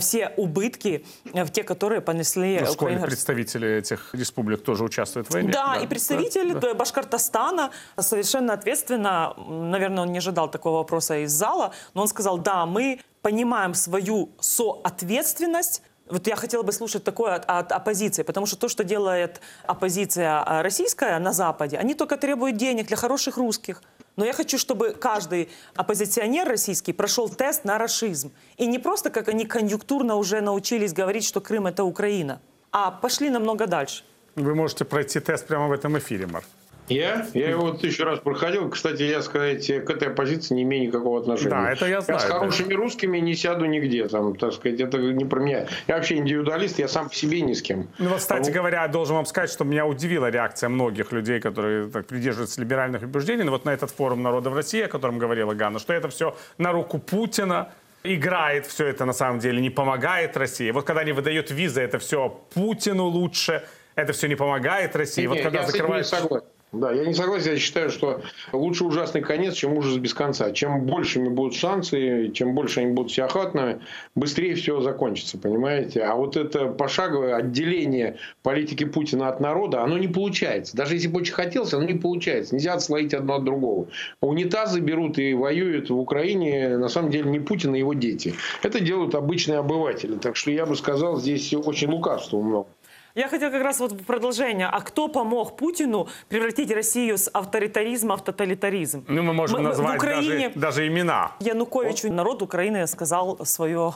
все 0.00 0.32
убытки, 0.36 1.04
в 1.24 1.48
те, 1.48 1.62
которые 1.62 2.00
понесли 2.00 2.60
ну, 2.60 2.72
украинцы. 2.72 3.06
представители 3.06 3.68
этих 3.68 4.14
республик 4.14 4.62
тоже 4.62 4.84
участвуют 4.84 5.28
в 5.28 5.32
войне. 5.32 5.50
Да, 5.52 5.74
да. 5.76 5.82
и 5.82 5.86
представитель 5.86 6.54
да. 6.54 6.74
Башкортостана 6.74 7.70
совершенно 7.98 8.52
ответственно, 8.52 9.34
наверное, 9.48 10.02
он 10.02 10.12
не 10.12 10.18
ожидал 10.18 10.50
такого 10.50 10.78
вопроса 10.78 11.24
из 11.24 11.32
зала, 11.32 11.72
но 11.94 12.02
он 12.02 12.08
сказал, 12.08 12.38
да, 12.38 12.66
мы 12.66 13.00
понимаем 13.22 13.74
свою 13.74 14.30
соответственность 14.40 15.82
вот 16.10 16.26
я 16.26 16.36
хотела 16.36 16.62
бы 16.62 16.72
слушать 16.72 17.04
такое 17.04 17.34
от, 17.34 17.44
от 17.46 17.72
оппозиции, 17.72 18.22
потому 18.22 18.46
что 18.46 18.56
то, 18.56 18.68
что 18.68 18.84
делает 18.84 19.40
оппозиция 19.64 20.42
а, 20.42 20.62
российская 20.62 21.18
на 21.20 21.32
Западе, 21.32 21.78
они 21.78 21.94
только 21.94 22.16
требуют 22.16 22.56
денег 22.56 22.88
для 22.88 22.96
хороших 22.96 23.36
русских. 23.36 23.82
Но 24.16 24.24
я 24.24 24.32
хочу, 24.32 24.58
чтобы 24.58 24.90
каждый 24.90 25.48
оппозиционер 25.74 26.46
российский 26.48 26.92
прошел 26.92 27.28
тест 27.28 27.64
на 27.64 27.78
расизм. 27.78 28.32
И 28.56 28.66
не 28.66 28.78
просто, 28.78 29.10
как 29.10 29.28
они 29.28 29.44
конъюнктурно 29.44 30.16
уже 30.16 30.40
научились 30.40 30.92
говорить, 30.92 31.24
что 31.24 31.40
Крым 31.40 31.66
это 31.66 31.84
Украина, 31.84 32.40
а 32.72 32.90
пошли 32.90 33.30
намного 33.30 33.66
дальше. 33.66 34.04
Вы 34.36 34.54
можете 34.54 34.84
пройти 34.84 35.20
тест 35.20 35.46
прямо 35.46 35.68
в 35.68 35.72
этом 35.72 35.96
эфире, 35.98 36.26
Марк. 36.26 36.46
Я? 36.90 37.26
Я 37.34 37.50
его 37.50 37.70
тысячу 37.72 38.04
раз 38.04 38.18
проходил. 38.18 38.68
Кстати, 38.68 39.02
я, 39.02 39.22
сказать, 39.22 39.66
к 39.66 39.90
этой 39.90 40.08
оппозиции 40.08 40.54
не 40.54 40.62
имею 40.64 40.88
никакого 40.88 41.20
отношения. 41.20 41.50
Да, 41.50 41.72
это 41.72 41.86
я 41.86 42.00
знаю. 42.00 42.20
Я 42.20 42.26
с 42.26 42.30
хорошими 42.30 42.74
русскими 42.74 43.18
не 43.18 43.34
сяду 43.34 43.64
нигде. 43.64 44.08
Там, 44.08 44.36
так 44.36 44.52
сказать, 44.52 44.80
это 44.80 44.98
не 44.98 45.24
про 45.24 45.40
меня. 45.40 45.66
Я 45.86 45.96
вообще 45.96 46.16
индивидуалист, 46.16 46.78
я 46.78 46.88
сам 46.88 47.08
по 47.08 47.14
себе 47.14 47.40
ни 47.40 47.52
с 47.52 47.62
кем. 47.62 47.88
Ну 47.98 48.10
вот, 48.10 48.18
кстати 48.18 48.50
а 48.50 48.52
говоря, 48.52 48.88
должен 48.88 49.16
вам 49.16 49.26
сказать, 49.26 49.50
что 49.50 49.64
меня 49.64 49.86
удивила 49.86 50.28
реакция 50.30 50.68
многих 50.68 51.12
людей, 51.12 51.40
которые 51.40 51.88
так, 51.88 52.06
придерживаются 52.06 52.60
либеральных 52.60 53.02
убеждений. 53.02 53.44
Но 53.44 53.52
вот 53.52 53.64
на 53.64 53.70
этот 53.70 53.90
форум 53.90 54.22
народов 54.22 54.54
России, 54.54 54.82
о 54.82 54.88
котором 54.88 55.18
говорила 55.18 55.54
Ганна, 55.54 55.78
что 55.78 55.92
это 55.92 56.08
все 56.08 56.36
на 56.58 56.72
руку 56.72 56.98
Путина, 56.98 57.72
играет 58.02 58.66
все 58.66 58.86
это 58.86 59.04
на 59.04 59.12
самом 59.12 59.40
деле, 59.40 59.60
не 59.60 59.70
помогает 59.70 60.36
России. 60.36 60.70
Вот 60.70 60.84
когда 60.84 61.02
они 61.02 61.12
выдают 61.12 61.50
визы, 61.50 61.80
это 61.82 61.98
все 61.98 62.28
Путину 62.54 63.04
лучше, 63.04 63.62
это 63.94 64.12
все 64.12 64.26
не 64.28 64.36
помогает 64.36 64.96
России. 64.96 65.22
Нет, 65.22 65.30
вот 65.30 65.40
когда 65.42 65.60
я 65.60 66.42
Да, 66.72 66.92
я 66.92 67.04
не 67.04 67.14
согласен. 67.14 67.52
Я 67.52 67.58
считаю, 67.58 67.90
что 67.90 68.22
лучше 68.52 68.84
ужасный 68.84 69.22
конец, 69.22 69.54
чем 69.54 69.76
ужас 69.76 69.96
без 69.96 70.14
конца. 70.14 70.52
Чем 70.52 70.86
большими 70.86 71.28
будут 71.28 71.56
санкции, 71.56 72.28
чем 72.28 72.54
больше 72.54 72.80
они 72.80 72.92
будут 72.92 73.10
всеохватными, 73.10 73.80
быстрее 74.14 74.54
все 74.54 74.80
закончится, 74.80 75.36
понимаете? 75.36 76.02
А 76.02 76.14
вот 76.14 76.36
это 76.36 76.66
пошаговое 76.68 77.34
отделение 77.34 78.18
политики 78.44 78.84
Путина 78.84 79.28
от 79.28 79.40
народа, 79.40 79.82
оно 79.82 79.98
не 79.98 80.06
получается. 80.06 80.76
Даже 80.76 80.94
если 80.94 81.08
бы 81.08 81.20
очень 81.20 81.34
хотелось, 81.34 81.74
оно 81.74 81.84
не 81.84 81.98
получается. 81.98 82.54
Нельзя 82.54 82.74
отслоить 82.74 83.14
одно 83.14 83.36
от 83.36 83.44
другого. 83.44 83.88
Унитазы 84.20 84.78
берут 84.78 85.18
и 85.18 85.34
воюют 85.34 85.90
в 85.90 85.98
Украине, 85.98 86.76
на 86.76 86.88
самом 86.88 87.10
деле, 87.10 87.30
не 87.30 87.40
Путин, 87.40 87.74
а 87.74 87.78
его 87.78 87.94
дети. 87.94 88.34
Это 88.62 88.78
делают 88.78 89.16
обычные 89.16 89.58
обыватели. 89.58 90.14
Так 90.16 90.36
что 90.36 90.52
я 90.52 90.66
бы 90.66 90.76
сказал, 90.76 91.18
здесь 91.18 91.52
очень 91.52 91.88
лукавства 91.88 92.40
много. 92.40 92.68
Я 93.14 93.28
хотела 93.28 93.50
как 93.50 93.62
раз 93.62 93.80
вот 93.80 93.92
в 93.92 94.04
продолжение. 94.04 94.66
А 94.66 94.80
кто 94.80 95.08
помог 95.08 95.56
Путину 95.56 96.08
превратить 96.28 96.70
Россию 96.70 97.18
с 97.18 97.28
авторитаризма 97.28 98.16
в 98.16 98.24
тоталитаризм? 98.24 99.04
Ну, 99.08 99.22
мы 99.22 99.32
можем 99.32 99.58
мы, 99.58 99.68
назвать 99.68 99.94
в 99.94 99.96
Украине 99.96 100.48
даже, 100.48 100.60
даже 100.60 100.86
имена. 100.86 101.32
Януковичу 101.40 102.08
вот. 102.08 102.16
народ 102.16 102.42
Украины 102.42 102.86
сказал 102.86 103.44
свое 103.44 103.94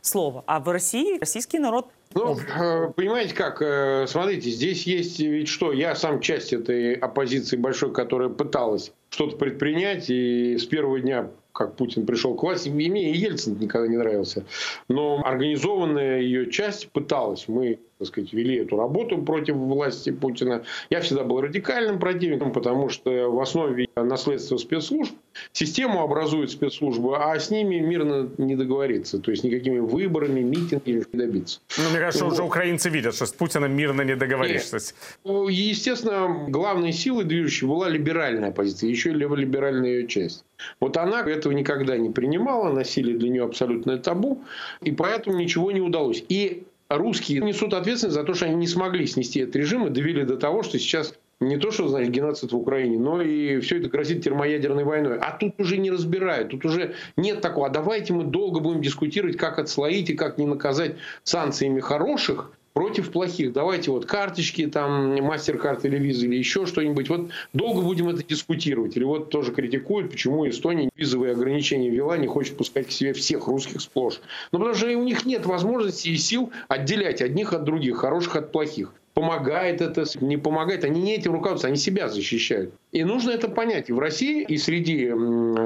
слово. 0.00 0.42
А 0.46 0.58
в 0.60 0.68
России 0.68 1.18
российский 1.18 1.58
народ 1.58 1.88
ну, 2.14 2.34
э, 2.38 2.92
понимаете 2.96 3.34
как, 3.34 3.60
э, 3.60 4.06
смотрите, 4.08 4.48
здесь 4.48 4.84
есть 4.84 5.20
ведь 5.20 5.48
что, 5.48 5.72
я 5.72 5.94
сам 5.94 6.20
часть 6.20 6.52
этой 6.52 6.94
оппозиции 6.94 7.56
большой, 7.56 7.92
которая 7.92 8.30
пыталась 8.30 8.92
что-то 9.10 9.36
предпринять, 9.36 10.08
и 10.08 10.56
с 10.56 10.64
первого 10.64 10.98
дня 10.98 11.28
как 11.52 11.76
Путин 11.76 12.06
пришел 12.06 12.34
к 12.34 12.42
власти. 12.42 12.68
Мне 12.68 13.12
и 13.12 13.16
Ельцин 13.16 13.58
никогда 13.58 13.88
не 13.88 13.96
нравился. 13.96 14.44
Но 14.88 15.22
организованная 15.24 16.20
ее 16.20 16.50
часть 16.50 16.90
пыталась. 16.90 17.48
Мы 17.48 17.80
так 17.98 18.08
сказать, 18.08 18.32
вели 18.32 18.56
эту 18.56 18.76
работу 18.76 19.18
против 19.18 19.56
власти 19.56 20.10
Путина. 20.10 20.64
Я 20.90 21.00
всегда 21.00 21.24
был 21.24 21.40
радикальным 21.40 21.98
противником, 21.98 22.52
потому 22.52 22.90
что 22.90 23.30
в 23.30 23.40
основе 23.40 23.88
наследства 23.96 24.58
спецслужб 24.58 25.14
систему 25.52 26.02
образуют 26.02 26.50
спецслужбы, 26.50 27.16
а 27.16 27.38
с 27.38 27.50
ними 27.50 27.76
мирно 27.76 28.28
не 28.38 28.54
договориться. 28.54 29.18
То 29.18 29.30
есть 29.30 29.44
никакими 29.44 29.78
выборами, 29.78 30.40
митингами 30.40 31.04
не 31.12 31.18
добиться. 31.18 31.60
Ну, 31.78 31.90
мне 31.90 32.00
кажется, 32.00 32.24
вот. 32.24 32.34
уже 32.34 32.42
украинцы 32.42 32.90
видят, 32.90 33.14
что 33.14 33.26
с 33.26 33.32
Путиным 33.32 33.74
мирно 33.74 34.02
не 34.02 34.16
договоришься. 34.16 34.78
Ну, 35.24 35.48
естественно, 35.48 36.46
главной 36.48 36.92
силой 36.92 37.24
движущей 37.24 37.66
была 37.66 37.88
либеральная 37.88 38.50
позиция, 38.50 38.90
еще 38.90 39.10
и 39.10 39.14
либеральная 39.14 39.90
ее 39.90 40.06
часть. 40.06 40.44
Вот 40.80 40.96
она 40.96 41.20
этого 41.20 41.52
никогда 41.52 41.96
не 41.96 42.10
принимала, 42.10 42.72
насилие 42.72 43.16
для 43.16 43.28
нее 43.30 43.44
абсолютное 43.44 43.98
табу, 43.98 44.42
и 44.82 44.90
поэтому 44.90 45.38
ничего 45.38 45.70
не 45.70 45.80
удалось. 45.80 46.24
И 46.28 46.64
русские 46.88 47.40
несут 47.40 47.74
ответственность 47.74 48.14
за 48.14 48.24
то, 48.24 48.34
что 48.34 48.46
они 48.46 48.56
не 48.56 48.66
смогли 48.66 49.06
снести 49.06 49.40
этот 49.40 49.56
режим 49.56 49.86
и 49.86 49.90
довели 49.90 50.24
до 50.24 50.36
того, 50.36 50.62
что 50.62 50.78
сейчас 50.78 51.14
не 51.40 51.58
то, 51.58 51.70
что, 51.70 51.88
значит, 51.88 52.10
геноцид 52.10 52.52
в 52.52 52.56
Украине, 52.56 52.98
но 52.98 53.20
и 53.20 53.60
все 53.60 53.78
это 53.78 53.88
грозит 53.88 54.24
термоядерной 54.24 54.84
войной. 54.84 55.18
А 55.18 55.36
тут 55.36 55.60
уже 55.60 55.76
не 55.76 55.90
разбирают, 55.90 56.50
тут 56.50 56.64
уже 56.64 56.94
нет 57.16 57.42
такого, 57.42 57.66
а 57.66 57.70
давайте 57.70 58.14
мы 58.14 58.24
долго 58.24 58.60
будем 58.60 58.80
дискутировать, 58.80 59.36
как 59.36 59.58
отслоить 59.58 60.08
и 60.08 60.14
как 60.14 60.38
не 60.38 60.46
наказать 60.46 60.96
санкциями 61.24 61.80
хороших, 61.80 62.52
против 62.76 63.10
плохих. 63.10 63.54
Давайте 63.54 63.90
вот 63.90 64.04
карточки, 64.04 64.66
там, 64.66 65.14
мастер-карт 65.24 65.86
или 65.86 65.96
визы, 65.96 66.26
или 66.26 66.36
еще 66.36 66.66
что-нибудь. 66.66 67.08
Вот 67.08 67.30
долго 67.54 67.80
будем 67.80 68.10
это 68.10 68.22
дискутировать. 68.22 68.98
Или 68.98 69.04
вот 69.04 69.30
тоже 69.30 69.52
критикуют, 69.52 70.10
почему 70.10 70.46
Эстония 70.46 70.90
визовые 70.94 71.32
ограничения 71.32 71.88
ввела, 71.88 72.18
не 72.18 72.26
хочет 72.26 72.58
пускать 72.58 72.88
к 72.88 72.90
себе 72.90 73.14
всех 73.14 73.46
русских 73.46 73.80
сплошь. 73.80 74.20
Ну, 74.52 74.58
потому 74.58 74.76
что 74.76 74.88
у 74.88 75.04
них 75.04 75.24
нет 75.24 75.46
возможности 75.46 76.10
и 76.10 76.18
сил 76.18 76.52
отделять 76.68 77.22
одних 77.22 77.54
от 77.54 77.64
других, 77.64 77.96
хороших 77.96 78.36
от 78.36 78.52
плохих 78.52 78.92
помогает 79.16 79.80
это, 79.80 80.04
не 80.20 80.36
помогает. 80.36 80.84
Они 80.84 81.00
не 81.00 81.14
этим 81.14 81.32
руководствуются, 81.32 81.68
они 81.68 81.78
себя 81.78 82.10
защищают. 82.10 82.74
И 82.92 83.04
нужно 83.04 83.32
это 83.32 83.48
понять. 83.48 83.90
И 83.90 83.92
в 83.92 83.98
России, 83.98 84.42
и 84.42 84.56
среди 84.56 85.12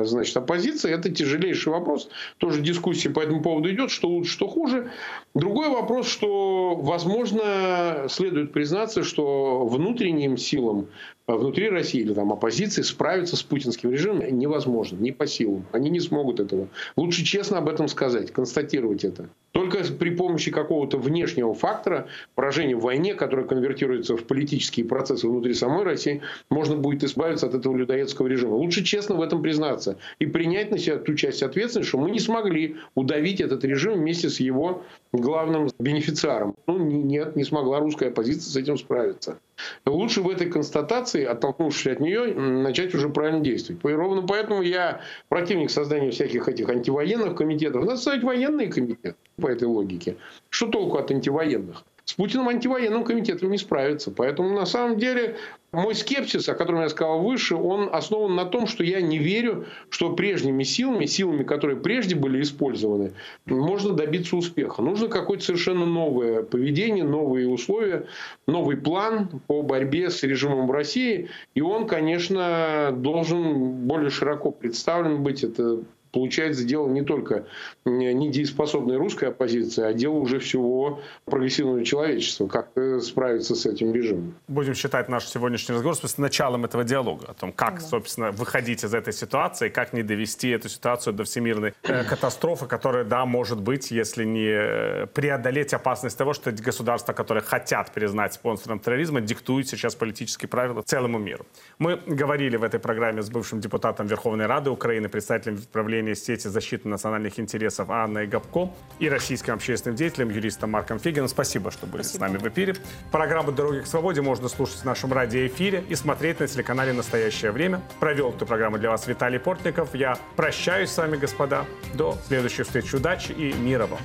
значит, 0.05 0.37
оппозиции 0.37 0.91
это 0.91 1.11
тяжелейший 1.11 1.73
вопрос. 1.73 2.09
Тоже 2.39 2.61
дискуссия 2.61 3.11
по 3.11 3.21
этому 3.21 3.43
поводу 3.43 3.71
идет, 3.71 3.91
что 3.91 4.09
лучше, 4.09 4.33
что 4.33 4.49
хуже. 4.49 4.91
Другой 5.35 5.69
вопрос, 5.69 6.09
что, 6.09 6.75
возможно, 6.75 8.07
следует 8.09 8.53
признаться, 8.53 9.05
что 9.05 9.67
внутренним 9.67 10.37
силам 10.37 10.89
внутри 11.27 11.69
России 11.69 12.01
или 12.01 12.15
там 12.15 12.33
оппозиции 12.33 12.83
справиться 12.83 13.37
с 13.37 13.43
путинским 13.43 13.93
режимом 13.93 14.27
невозможно, 14.37 14.97
не 14.97 15.13
по 15.13 15.27
силам. 15.27 15.65
Они 15.73 15.91
не 15.91 16.01
смогут 16.01 16.41
этого. 16.41 16.69
Лучше 16.97 17.25
честно 17.25 17.59
об 17.59 17.69
этом 17.69 17.89
сказать, 17.89 18.33
констатировать 18.33 19.05
это. 19.05 19.29
Только 19.53 19.83
при 19.99 20.11
помощи 20.11 20.51
какого-то 20.51 20.97
внешнего 20.97 21.55
фактора, 21.55 22.07
поражения 22.35 22.77
в 22.77 22.81
войне, 22.81 23.15
которое 23.15 23.47
конвертируется 23.47 24.17
в 24.17 24.25
политические 24.25 24.87
процессы 24.87 25.29
внутри 25.29 25.55
самой 25.55 25.85
России, 25.85 26.23
можно 26.51 26.77
будет 26.77 27.05
избавиться 27.11 27.47
от 27.47 27.55
этого 27.55 27.77
людоедского 27.77 28.27
режима. 28.27 28.55
Лучше 28.55 28.85
честно 28.85 29.17
в 29.17 29.23
этом 29.23 29.43
признаться 29.43 29.99
и 30.19 30.27
принять 30.27 30.71
на 30.71 30.79
себя 30.79 30.97
ту 30.97 31.15
часть 31.15 31.43
ответственности, 31.43 31.89
что 31.89 31.99
мы 31.99 32.11
не 32.11 32.21
смогли 32.21 32.77
удавить 32.95 33.41
этот 33.41 33.65
режим 33.65 33.95
вместе 33.95 34.31
с 34.31 34.41
его 34.41 34.83
главным 35.13 35.69
бенефициаром. 35.79 36.55
Ну, 36.67 36.79
нет, 36.79 37.37
не 37.37 37.45
смогла 37.45 37.81
русская 37.81 38.09
оппозиция 38.09 38.51
с 38.51 38.57
этим 38.57 38.79
справиться. 38.79 39.39
Лучше 39.85 40.23
в 40.23 40.29
этой 40.29 40.51
констатации, 40.51 41.25
оттолкнувшись 41.25 41.93
от 41.93 42.01
нее, 42.01 42.35
начать 42.35 42.95
уже 42.95 43.09
правильно 43.09 43.41
действовать. 43.41 43.85
И 43.85 43.89
ровно 43.89 44.23
поэтому 44.27 44.63
я 44.63 45.01
противник 45.29 45.71
создания 45.71 46.11
всяких 46.11 46.49
этих 46.49 46.69
антивоенных 46.69 47.37
комитетов. 47.37 47.85
Надо 47.85 47.97
ставить 47.97 48.23
военные 48.23 48.69
комитеты 48.69 49.17
по 49.37 49.49
этой 49.49 49.65
логике. 49.65 50.17
Что 50.49 50.69
толку 50.69 50.99
от 50.99 51.11
антивоенных? 51.11 51.85
С 52.11 52.15
Путиным 52.15 52.49
антивоенным 52.49 53.05
комитетом 53.05 53.53
не 53.53 53.57
справится. 53.57 54.11
Поэтому 54.11 54.53
на 54.53 54.67
самом 54.67 54.99
деле 54.99 55.37
мой 55.71 55.95
скепсис, 55.95 56.49
о 56.49 56.55
котором 56.55 56.81
я 56.81 56.89
сказал 56.89 57.21
выше, 57.21 57.55
он 57.55 57.89
основан 57.93 58.35
на 58.35 58.47
том, 58.47 58.67
что 58.67 58.83
я 58.83 59.01
не 59.01 59.19
верю, 59.19 59.67
что 59.91 60.13
прежними 60.17 60.65
силами, 60.65 61.07
силами, 61.07 61.45
которые 61.45 61.79
прежде 61.79 62.17
были 62.17 62.43
использованы, 62.43 63.13
можно 63.47 63.93
добиться 63.93 64.35
успеха. 64.35 64.83
Нужно 64.83 65.07
какое-то 65.07 65.45
совершенно 65.45 65.87
новое 65.87 66.43
поведение, 66.43 67.05
новые 67.05 67.49
условия, 67.49 68.07
новый 68.49 68.77
план 68.77 69.41
по 69.47 69.63
борьбе 69.63 70.11
с 70.11 70.25
режимом 70.25 70.67
в 70.67 70.73
России. 70.73 71.29
И 71.55 71.61
он, 71.61 71.87
конечно, 71.87 72.91
должен 72.93 73.87
более 73.87 74.11
широко 74.11 74.51
представлен 74.51 75.23
быть. 75.23 75.45
Это 75.45 75.85
получается 76.13 76.65
дело 76.65 76.89
не 76.89 77.03
только 77.03 77.47
недееспособной 77.85 78.97
русской 78.97 79.27
оппозиции, 79.27 79.85
а 79.85 79.93
дело 79.93 80.15
уже 80.15 80.39
всего 80.39 81.01
прогрессивного 81.25 81.85
человечества. 81.85 82.47
Как 82.47 82.71
справиться 83.03 83.55
с 83.55 83.67
этим 83.67 83.93
режимом? 83.93 84.35
Будем 84.49 84.75
считать 84.75 85.09
наш 85.09 85.27
сегодняшний 85.27 85.75
разговор 85.75 85.97
с 85.97 86.19
началом 86.19 86.65
этого 86.65 86.85
диалога. 86.85 87.27
О 87.29 87.35
том, 87.35 87.53
как, 87.53 87.81
собственно, 87.81 88.31
выходить 88.33 88.85
из 88.85 88.95
этой 88.95 89.13
ситуации, 89.13 89.69
как 89.69 89.93
не 89.93 90.03
довести 90.03 90.51
эту 90.51 90.69
ситуацию 90.69 91.15
до 91.15 91.25
всемирной 91.25 91.75
э, 91.83 92.05
катастрофы, 92.09 92.67
которая, 92.67 93.05
да, 93.05 93.25
может 93.27 93.61
быть, 93.61 93.91
если 93.91 94.25
не 94.25 95.07
преодолеть 95.07 95.75
опасность 95.75 96.19
того, 96.19 96.33
что 96.33 96.51
государства, 96.53 97.13
которые 97.13 97.43
хотят 97.43 97.93
признать 97.93 98.35
спонсором 98.35 98.81
терроризма, 98.81 99.21
диктуют 99.21 99.69
сейчас 99.69 99.95
политические 99.95 100.49
правила 100.49 100.83
целому 100.83 101.19
миру. 101.19 101.47
Мы 101.79 101.97
говорили 102.07 102.57
в 102.57 102.63
этой 102.63 102.81
программе 102.81 103.23
с 103.23 103.31
бывшим 103.31 103.61
депутатом 103.61 104.07
Верховной 104.07 104.47
Рады 104.47 104.71
Украины, 104.71 105.09
представителем 105.09 105.61
правления 105.73 106.00
управления 106.01 106.15
сети 106.15 106.49
защиты 106.49 106.89
национальных 106.89 107.39
интересов 107.39 107.91
Анной 107.91 108.27
Габко 108.27 108.71
и 108.99 109.09
российским 109.09 109.55
общественным 109.55 109.97
деятелем, 109.97 110.31
юристом 110.31 110.71
Марком 110.71 110.99
Фигином. 110.99 111.29
Спасибо, 111.29 111.71
что 111.71 111.87
были 111.87 112.03
Спасибо. 112.03 112.25
с 112.25 112.29
нами 112.29 112.39
в 112.39 112.49
эфире. 112.49 112.75
Программу 113.11 113.53
«Дороги 113.53 113.81
к 113.81 113.87
свободе» 113.87 114.23
можно 114.23 114.49
слушать 114.49 114.79
в 114.79 114.85
нашем 114.85 115.13
радиоэфире 115.13 115.85
и 115.89 115.95
смотреть 115.95 116.41
на 116.41 116.47
телеканале 116.47 116.93
«Настоящее 116.93 117.53
время». 117.53 117.83
Провел 118.01 118.31
эту 118.31 118.47
программу 118.47 118.79
для 118.79 118.91
вас 118.91 119.07
Виталий 119.07 119.39
Портников. 119.39 119.95
Я 119.95 120.17
прощаюсь 120.37 120.91
с 120.91 120.99
вами, 120.99 121.17
господа. 121.17 121.67
До 121.95 122.17
следующих 122.27 122.67
встреч. 122.67 122.93
Удачи 122.95 123.33
и 123.33 123.53
мира 123.53 123.87
вам. 123.87 124.01